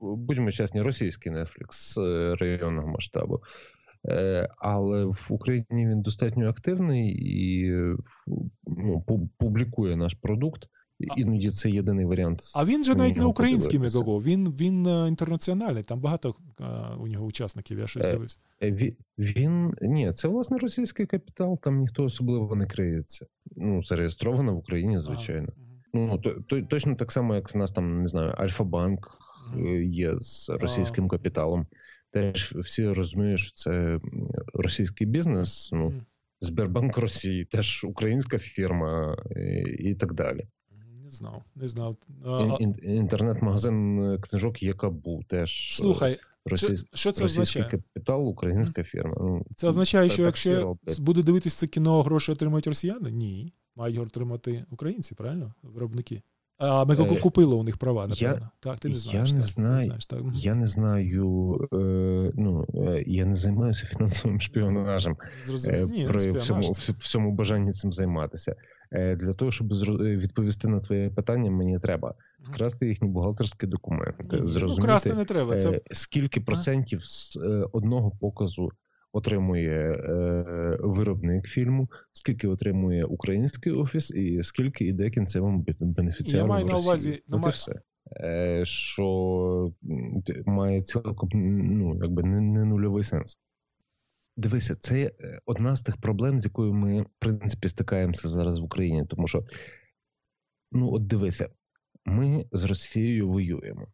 [0.00, 1.94] будьмо чесні, російський Netflix
[2.36, 3.40] районного масштабу.
[4.58, 7.72] Але в Україні він достатньо активний і
[8.66, 9.04] ну,
[9.38, 10.68] публікує наш продукт.
[10.98, 12.42] Іноді це єдиний варіант.
[12.54, 15.82] А він же навіть не український Мегаго, він він е, інтернаціональний.
[15.82, 16.64] Там багато е,
[16.98, 18.38] у нього учасників, я щось е, дивився.
[18.62, 23.26] Він, він ні, це власне російський капітал, там ніхто особливо не криється.
[23.56, 25.48] Ну, зареєстровано в Україні, звичайно.
[25.56, 25.64] Ага.
[25.94, 29.18] Ну, то, то, точно так само, як в нас там, не знаю, Альфа-банк
[29.84, 31.66] є з російським капіталом.
[32.10, 34.00] Теж всі розуміють, що це
[34.54, 35.70] російський бізнес.
[35.72, 35.92] Ну,
[36.40, 40.46] Сбербанк Росії теж українська фірма і, і так далі.
[41.08, 41.96] Не знав, не знав.
[42.82, 45.70] Інтернет-магазин е, книжок Якабу теж.
[45.72, 46.84] Е, Слухай, російсь...
[46.94, 47.64] що це означає?
[47.70, 49.14] капітал, українська фірма.
[49.20, 53.10] Ну, Це означає, що якщо буде дивитися це кіно, гроші отримують росіяни?
[53.10, 53.52] Ні.
[53.76, 55.54] Мають отримати українці, правильно?
[55.62, 56.22] Виробники.
[56.58, 58.38] А ми е, купили у них права, напевно.
[58.40, 59.28] Я, так, ти не знаєш.
[59.28, 60.20] Я не так, знаю, не знаєш, так.
[60.34, 61.76] я не знаю, е,
[62.34, 65.16] ну, е, я не займаюся фінансовим шпіонажем
[65.66, 68.56] е, Ні, при всьому, всьому бажанні цим займатися.
[68.92, 74.24] Е, Для того, щоб е, відповісти на твоє питання, мені треба вкрасти їхні бухгалтерські документи,
[74.32, 75.56] Ні, ну, зрозуміти, ну, красти не треба.
[75.56, 75.80] Це...
[75.90, 77.38] скільки процентів з
[77.72, 78.70] одного показу
[79.12, 86.46] отримує е, виробник фільму, скільки отримує український офіс, і скільки іде кінцевому бенефіціару.
[86.46, 87.80] Я маю на увазі От і все.
[88.16, 89.72] Е, Що
[90.46, 93.38] має цілком ну, якби не, не нульовий сенс.
[94.36, 98.64] Дивися, це е, одна з тих проблем, з якою ми, в принципі, стикаємося зараз в
[98.64, 99.06] Україні.
[99.06, 99.44] Тому що,
[100.72, 101.48] ну, от дивися,
[102.04, 103.88] ми з Росією воюємо.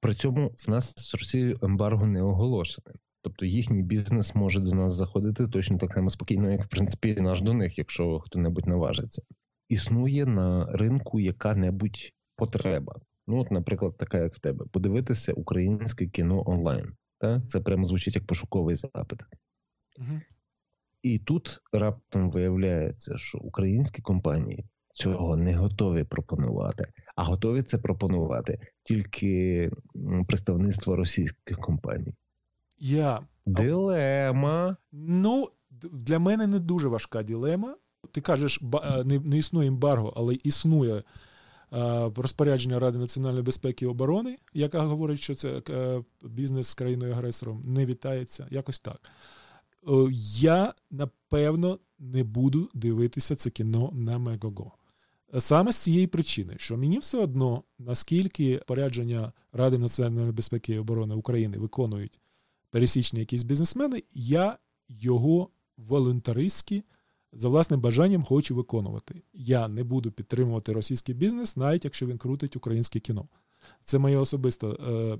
[0.00, 2.94] При цьому в нас з Росією ембарго не оголошене.
[3.26, 7.40] Тобто їхній бізнес може до нас заходити точно так само спокійно, як в принципі наш
[7.40, 9.22] до них, якщо хто-небудь наважиться.
[9.68, 12.94] Існує на ринку яка-небудь потреба.
[13.26, 16.92] Ну, от, наприклад, така, як в тебе, подивитися українське кіно онлайн.
[17.18, 17.40] Та?
[17.40, 19.22] Це прямо звучить як пошуковий запит.
[19.98, 20.20] Угу.
[21.02, 26.84] І тут раптом виявляється, що українські компанії цього не готові пропонувати,
[27.16, 29.70] а готові це пропонувати тільки
[30.26, 32.14] представництво російських компаній.
[32.78, 33.26] Я...
[33.46, 34.76] Дилема.
[34.92, 35.50] Ну,
[35.92, 37.76] для мене не дуже важка дилема.
[38.10, 41.02] Ти кажеш, е, не, існує ембарго, але існує е,
[42.16, 47.86] розпорядження Ради національної безпеки і оборони, яка говорить, що це е, бізнес з країною-агресором не
[47.86, 48.46] вітається.
[48.50, 49.10] Якось так.
[50.38, 54.72] Я напевно не буду дивитися це кіно на Мегого.
[55.38, 61.14] Саме з цієї причини, що мені все одно, наскільки порядження Ради національної безпеки і оборони
[61.14, 62.20] України виконують
[62.76, 64.58] пересічні якісь бізнесмени, я
[64.88, 66.84] його волонтеристськи
[67.32, 69.22] за власним бажанням хочу виконувати.
[69.32, 73.28] Я не буду підтримувати російський бізнес, навіть якщо він крутить українське кіно.
[73.84, 75.18] Це моє особисте, е,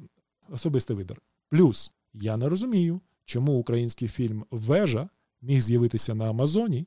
[0.49, 1.23] особистий вибір.
[1.49, 5.09] Плюс я не розумію, чому український фільм Вежа
[5.43, 6.87] міг з'явитися на Амазоні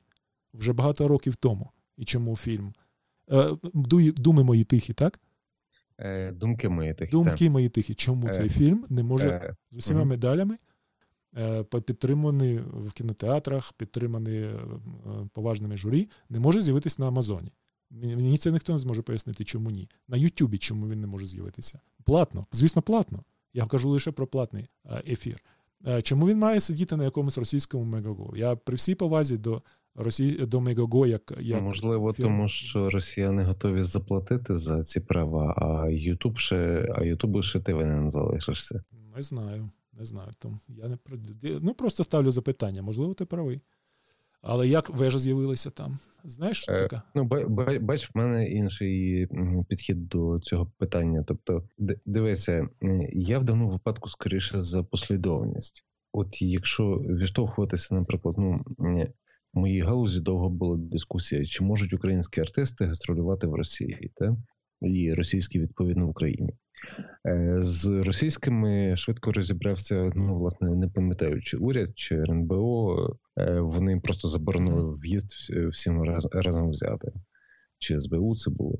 [0.54, 1.70] вже багато років тому.
[1.96, 2.74] І чому фільм
[3.30, 3.56] е,
[4.16, 5.20] Думи мої тихі, так?
[6.00, 7.12] Е, думки мої тихі.
[7.12, 7.50] Думки так.
[7.50, 7.94] мої тихі.
[7.94, 10.58] Чому е, цей фільм не може е, з усіма медалями
[11.86, 14.50] підтриманий в кінотеатрах, підтриманий
[15.32, 17.52] поважними журі, не може з'явитися на Амазоні?
[17.90, 19.88] Мені це ніхто не зможе пояснити, чому ні.
[20.08, 21.80] На Ютубі чому він не може з'явитися?
[22.04, 23.24] Платно, звісно, платно.
[23.54, 24.68] Я кажу лише про платний
[25.08, 25.42] ефір.
[26.02, 28.36] Чому він має сидіти на якомусь російському мегаго?
[28.36, 29.62] Я при всій повазі до
[29.94, 32.30] Росії до Мегаго, як як можливо, фірма.
[32.30, 37.74] тому що росіяни готові заплатити за ці права, а Ютуб ще а Ютубу ще ти
[37.74, 38.82] винен залишишся.
[39.16, 40.30] Не знаю, не знаю.
[40.38, 40.98] Тому я не
[41.42, 42.82] ну просто ставлю запитання.
[42.82, 43.60] Можливо, ти правий.
[44.42, 45.98] Але як вежа з'явилася там?
[46.24, 47.02] Знаєш, Е, така?
[47.14, 49.28] Ну, ба- ба- бач, в мене інший
[49.68, 51.24] підхід до цього питання.
[51.28, 51.68] Тобто,
[52.06, 55.84] дивися, е, я в даному випадку скоріше за послідовність.
[56.12, 58.64] От якщо відштовхуватися, наприклад, ну
[59.54, 64.36] в моїй галузі довго була дискусія, чи можуть українські артисти гастролювати в Росії, та?
[64.82, 66.52] і російські відповідно в Україні.
[67.26, 72.96] Е, З російськими швидко розібрався, ну, власне, не пам'ятаю, чи уряд, чи РНБО.
[73.38, 75.30] Е, Вони просто заборонили в'їзд
[75.72, 77.12] всім раз, разом взяти.
[77.78, 78.78] Чи СБУ це було.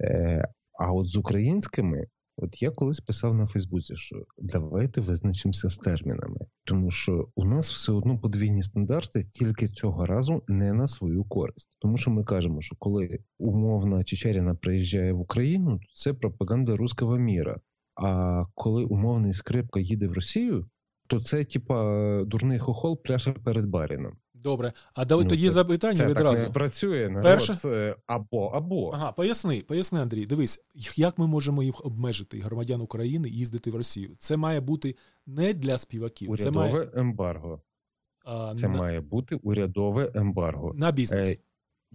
[0.00, 2.06] Е, А от з українськими,
[2.36, 7.72] от я колись писав на Фейсбуці, що давайте визначимося з термінами, тому що у нас
[7.72, 11.76] все одно подвійні стандарти тільки цього разу не на свою користь.
[11.80, 17.18] Тому що ми кажемо, що коли умовна Чечеріна приїжджає в Україну, то це пропаганда руського
[17.18, 17.60] міра.
[17.94, 20.66] А коли умовний скрипка їде в Росію,
[21.06, 24.12] то це типа дурний хохол пляше перед баріном.
[24.42, 24.72] Добре.
[24.94, 26.36] А давай Ну, тоді це- запитання Це відразу.
[26.36, 27.08] так не працює.
[27.08, 27.22] народ.
[27.22, 27.56] Перше?
[27.56, 28.90] Це або або.
[28.90, 30.26] Ага, поясни, поясни, Андрій.
[30.26, 30.64] Дивись,
[30.96, 34.10] як ми можемо їх обмежити, громадян України, їздити в Росію?
[34.18, 37.60] Це має бути не для співаків, це Урядове має ембарго.
[38.24, 41.30] а, Це на, має бути урядове ембарго на бізнес.
[41.30, 41.36] Е,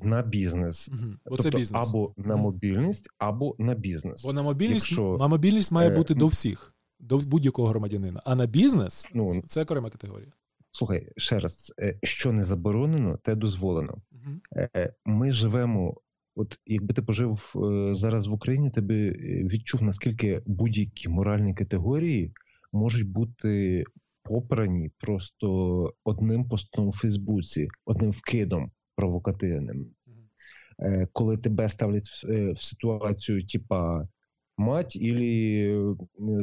[0.08, 0.90] на бізнес.
[0.90, 1.14] Угу.
[1.26, 1.88] Тобто це бізнес.
[1.90, 4.24] або на мобільність, або на бізнес.
[4.26, 8.22] Бо на мобільність, Якщо- на мобільність має е, бути до всіх, до будь-якого громадянина.
[8.26, 10.32] А на бізнес Ну, це, це окрема категорія.
[10.78, 13.98] Слухай, ще раз, е, що не заборонено, те дозволено.
[14.12, 14.62] Угу.
[14.76, 15.94] Е, Ми живемо.
[16.36, 19.14] От якби ти пожив е, зараз в Україні, ти би е,
[19.44, 22.34] відчув, наскільки будь-які моральні категорії
[22.72, 23.84] можуть бути
[24.24, 25.48] попрані просто
[26.04, 29.86] одним постом у Фейсбуці, одним вкидом провокативним.
[30.80, 34.08] Е, Коли тебе ставлять в, е, ситуацію, типа
[34.58, 35.68] мать ілі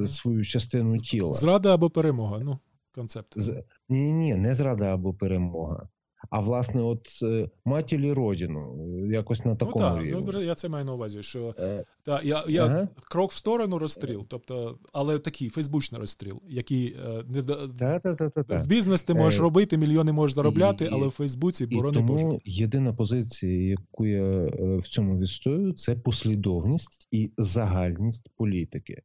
[0.03, 1.33] е, свою частину тіла.
[1.33, 2.39] Зрада або перемога.
[2.39, 2.59] Ну,
[2.95, 3.33] концепт.
[3.37, 3.65] З...
[3.89, 5.89] Ні, ні, не зрада або перемога.
[6.31, 8.77] А власне, от е, матір і родину,
[9.09, 10.25] е, якось на Ну такому так, рівні.
[10.33, 12.89] ну, я це маю на увазі, що Е, та, я, я Ага.
[13.11, 18.59] крок в сторону розстріл, тобто, але такий фейсбучний розстріл, який е, не зда- Та-та-та-та-та.
[18.59, 22.15] в бізнес ти можеш Е, робити, мільйони можеш заробляти, і- але в Фейсбуці, борони тому
[22.25, 22.39] Боже.
[22.45, 24.31] єдина позиція, яку я
[24.79, 29.03] в цьому відстоюю, це послідовність і загальність політики.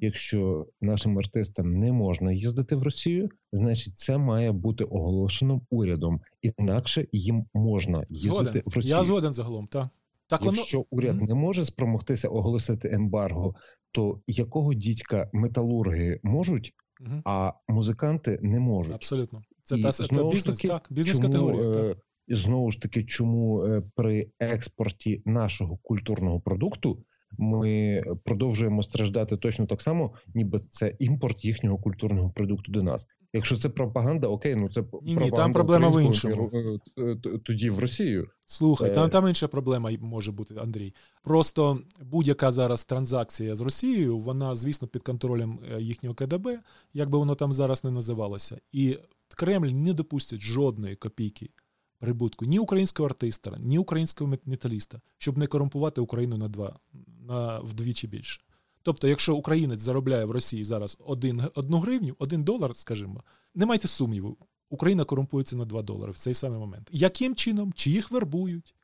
[0.00, 7.06] Якщо нашим артистам не можна їздити в Росію, значить це має бути оголошено урядом, інакше
[7.12, 8.62] їм можна їздити Згоден.
[8.66, 8.96] в Росію.
[8.96, 9.88] Я згоден загалом, так.
[10.26, 10.56] Так воно.
[10.56, 11.24] Якщо уряд Мгм.
[11.24, 13.54] не може спромогтися оголосити ембарго,
[13.92, 17.22] то якого дідька металурги можуть, Мгм.
[17.24, 18.94] а музиканти не можуть?
[18.94, 19.42] Абсолютно.
[19.64, 21.70] Це І та, це знову бізнес, таки, так, бізнес категорія.
[21.70, 21.98] е, Так.
[22.26, 26.98] І знову ж таки, чому е, при експорті нашого культурного продукту
[27.38, 33.06] ми продовжуємо страждати точно так само, ніби це імпорт їхнього культурного продукту до нас.
[33.32, 36.50] Якщо це пропаганда, окей, ну це Ні-ні, там проблема в іншому.
[36.98, 38.28] е, т- тоді в Росію.
[38.46, 38.94] Слухай, Е.
[38.94, 40.94] там, там інша проблема може бути, Андрій.
[41.24, 46.58] Просто будь-яка зараз транзакція з Росією, вона, звісно, під контролем е, їхнього КДБ,
[46.94, 48.56] як би воно там зараз не називалося.
[48.72, 48.98] І
[49.36, 51.50] Кремль не допустить жодної копійки
[52.00, 56.78] прибутку ні українського артиста, ні українського металіста, щоб не корумпувати Україну на два
[57.28, 58.40] на вдвічі більше.
[58.82, 63.22] Тобто, якщо українець заробляє в Росії зараз один, одну гривню, один долар, скажімо,
[63.54, 64.36] не майте сумніву,
[64.70, 66.88] Україна корумпується на 2 долари в цей самий момент.
[66.92, 67.72] Яким чином?
[67.72, 68.74] Чи їх вербують,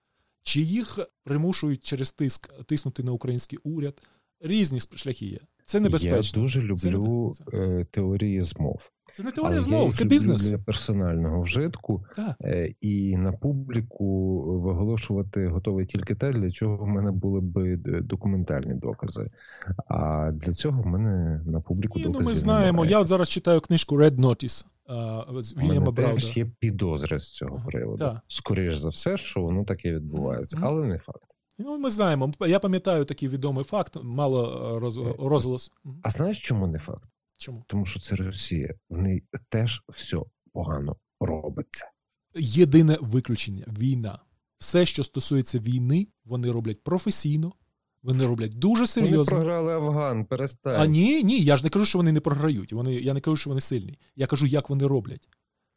[0.42, 4.02] чи їх примушують через тиск тиснути на український уряд?
[4.40, 5.40] Різні шляхи є.
[5.66, 6.40] Це небезпечно.
[6.40, 7.64] Я дуже люблю небезпечно.
[7.80, 8.90] е, теорії змов.
[9.14, 10.50] Це не теорія я змов, це бізнес.
[10.50, 12.04] для персонального вжитку.
[12.16, 12.36] Так.
[12.40, 18.74] Е, І на публіку виголошувати готовий тільки те, для чого в мене були б документальні
[18.74, 19.30] докази.
[19.88, 22.66] А для цього в мене на публіку Ні, ну ми знаємо.
[22.66, 22.90] немає.
[22.90, 27.30] Я от зараз читаю книжку Red Notice а, з У мене теж є підозри з
[27.30, 27.98] цього приводу.
[27.98, 28.20] так.
[28.28, 31.35] Скоріш за все, що воно таке відбувається, але не факт.
[31.58, 32.32] Ну, ми знаємо.
[32.40, 35.72] Я пам'ятаю такий відомий факт, мало е, роз, розголос.
[36.02, 37.08] А знаєш, чому не факт?
[37.36, 37.64] Чому?
[37.66, 38.74] Тому що це Росія.
[38.90, 40.18] В неї теж все
[40.52, 41.90] погано робиться.
[42.34, 44.18] Єдине виключення війна.
[44.58, 47.52] Все, що стосується війни, вони роблять професійно,
[48.02, 49.16] вони роблять дуже серйозно.
[49.36, 50.80] Вони програли Афган, перестань.
[50.80, 52.72] А ні, ні, я ж не кажу, що вони не програють.
[52.72, 53.98] Вони, я не кажу, що вони сильні.
[54.16, 55.28] Я кажу, як вони роблять.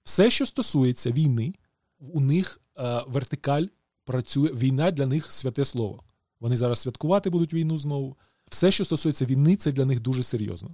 [0.04, 1.54] Все, що стосується війни,
[2.00, 3.66] у них е, вертикаль
[4.10, 4.50] працює.
[4.54, 6.04] Війна для них святе слово.
[6.40, 8.18] Вони зараз святкувати будуть війну знову.
[8.50, 10.70] Все, що стосується війни, це для них дуже серйозно.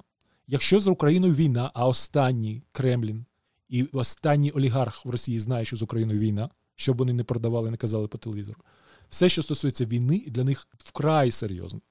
[0.47, 3.25] Якщо з Україною війна, а останній Кремлін
[3.69, 7.77] і останній олігарх в Росії знає, що з Україною війна, щоб вони не продавали, не
[7.77, 8.61] казали по телевізору.
[9.09, 11.81] Все, що стосується війни, для них вкрай серйозно.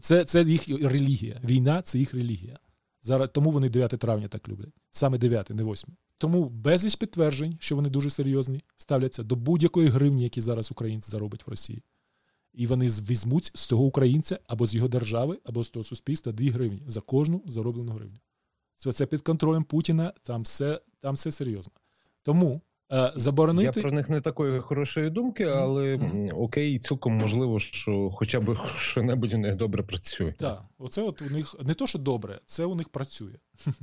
[0.00, 1.40] Це, це їх релігія.
[1.44, 2.58] Війна це їх релігія.
[3.02, 4.74] Зараз тому вони 9 травня так люблять.
[4.90, 5.96] Саме 9, не 8.
[6.24, 11.46] Тому безліч підтверджень, що вони дуже серйозні, ставляться до будь-якої гривні, які зараз українці зароблять
[11.46, 11.82] в Росії.
[12.52, 16.50] І вони візьмуть з цього українця або з його держави, або з того суспільства 2
[16.50, 18.18] гривні за кожну зароблену гривню.
[18.76, 21.72] Це, під контролем Путіна, там все, там все серйозно.
[22.22, 22.60] Тому
[23.14, 23.72] заборонити.
[23.80, 26.00] Я про них не такої хорошої думки, але
[26.34, 30.34] окей, цілком можливо, що хоча б що-небудь у них добре працює.
[30.38, 33.34] Так, оце от у них не то, що добре, це у них працює.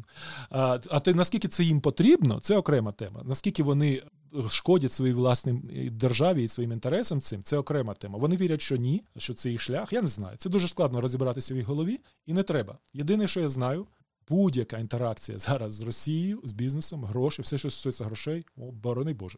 [0.49, 3.22] А, а те, наскільки це їм потрібно, це окрема тема.
[3.26, 4.01] Наскільки вони
[4.49, 5.53] шкодять своїй власній
[5.91, 8.20] державі і своїм інтересам цим, це окрема тема.
[8.20, 9.93] Вони вірять, що ні, що це їх шлях.
[9.93, 10.38] Я не знаю.
[10.38, 12.78] Це дуже складно розібратися в їх голові, і не треба.
[12.93, 13.88] Єдине, що я знаю,
[14.30, 19.38] будь-яка інтеракція зараз з Росією, з бізнесом, гроші, все, що стосується грошей, о, борони Боже.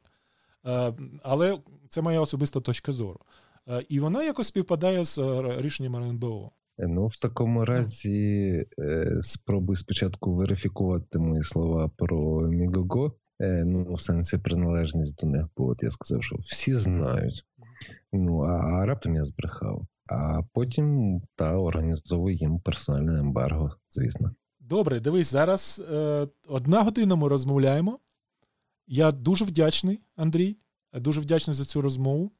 [0.65, 1.59] Е, але
[1.89, 3.19] це моя особиста точка зору.
[3.67, 6.51] Е, і вона якось співпадає з е, рішенням РНБО.
[6.77, 8.65] Ну, в такому разі
[9.21, 15.83] спробуй спочатку верифікувати мої слова про Мігого, ну, в сенсі приналежність до них, бо от
[15.83, 17.45] я сказав, що всі знають.
[18.13, 19.85] Ну, а, а раптом я збрехав.
[20.09, 24.31] А потім та організовує їм персональне ембарго, звісно.
[24.69, 27.99] Добре, дивись, зараз е, одна година ми розмовляємо.
[28.87, 30.57] Я дуже вдячний, Андрій.
[30.93, 32.31] Дуже вдячний за цю розмову.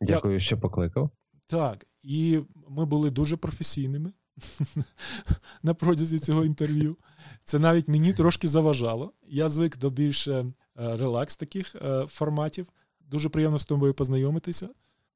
[0.00, 1.10] Дякую, що покликав.
[1.46, 4.12] Так, і ми були дуже професійними
[5.62, 6.96] на протязі цього інтерв'ю.
[7.44, 9.12] Це навіть мені трошки заважало.
[9.26, 10.44] Я звик до більш е,
[10.76, 12.66] релакс таких е, форматів.
[13.00, 14.68] Дуже приємно з тобою познайомитися.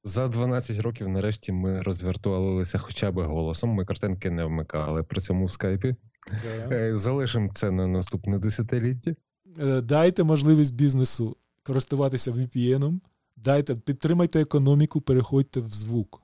[0.04, 3.70] За 12 років нарешті ми розвіртуалилися хоча б голосом.
[3.70, 5.96] Ми картинки не вмикали при цьому в скайпі.
[6.44, 9.14] Е, Залишимо це на наступне десятиліття.
[9.60, 13.00] Е, Дайте можливість бізнесу користуватися VPN-ом.
[13.36, 16.22] Дайте, підтримайте економіку, переходьте в звук.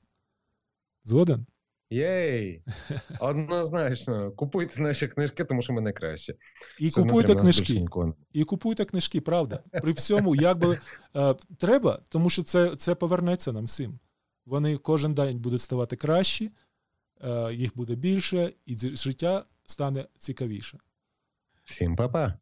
[1.05, 1.47] Згоден?
[1.91, 2.63] Єй!
[3.21, 6.35] Однозначно, купуйте наші книжки, тому що ми найкраще.
[6.79, 7.87] І Це купуйте книжки.
[8.33, 9.63] І купуйте книжки, правда.
[9.83, 10.79] При всьому, як би
[11.17, 13.99] е, треба, тому що це, це повернеться нам всім.
[14.47, 16.51] Вони кожен день будуть ставати кращі,
[17.21, 20.79] е, їх буде більше, і життя стане цікавіше.
[21.65, 22.39] Всім па-па!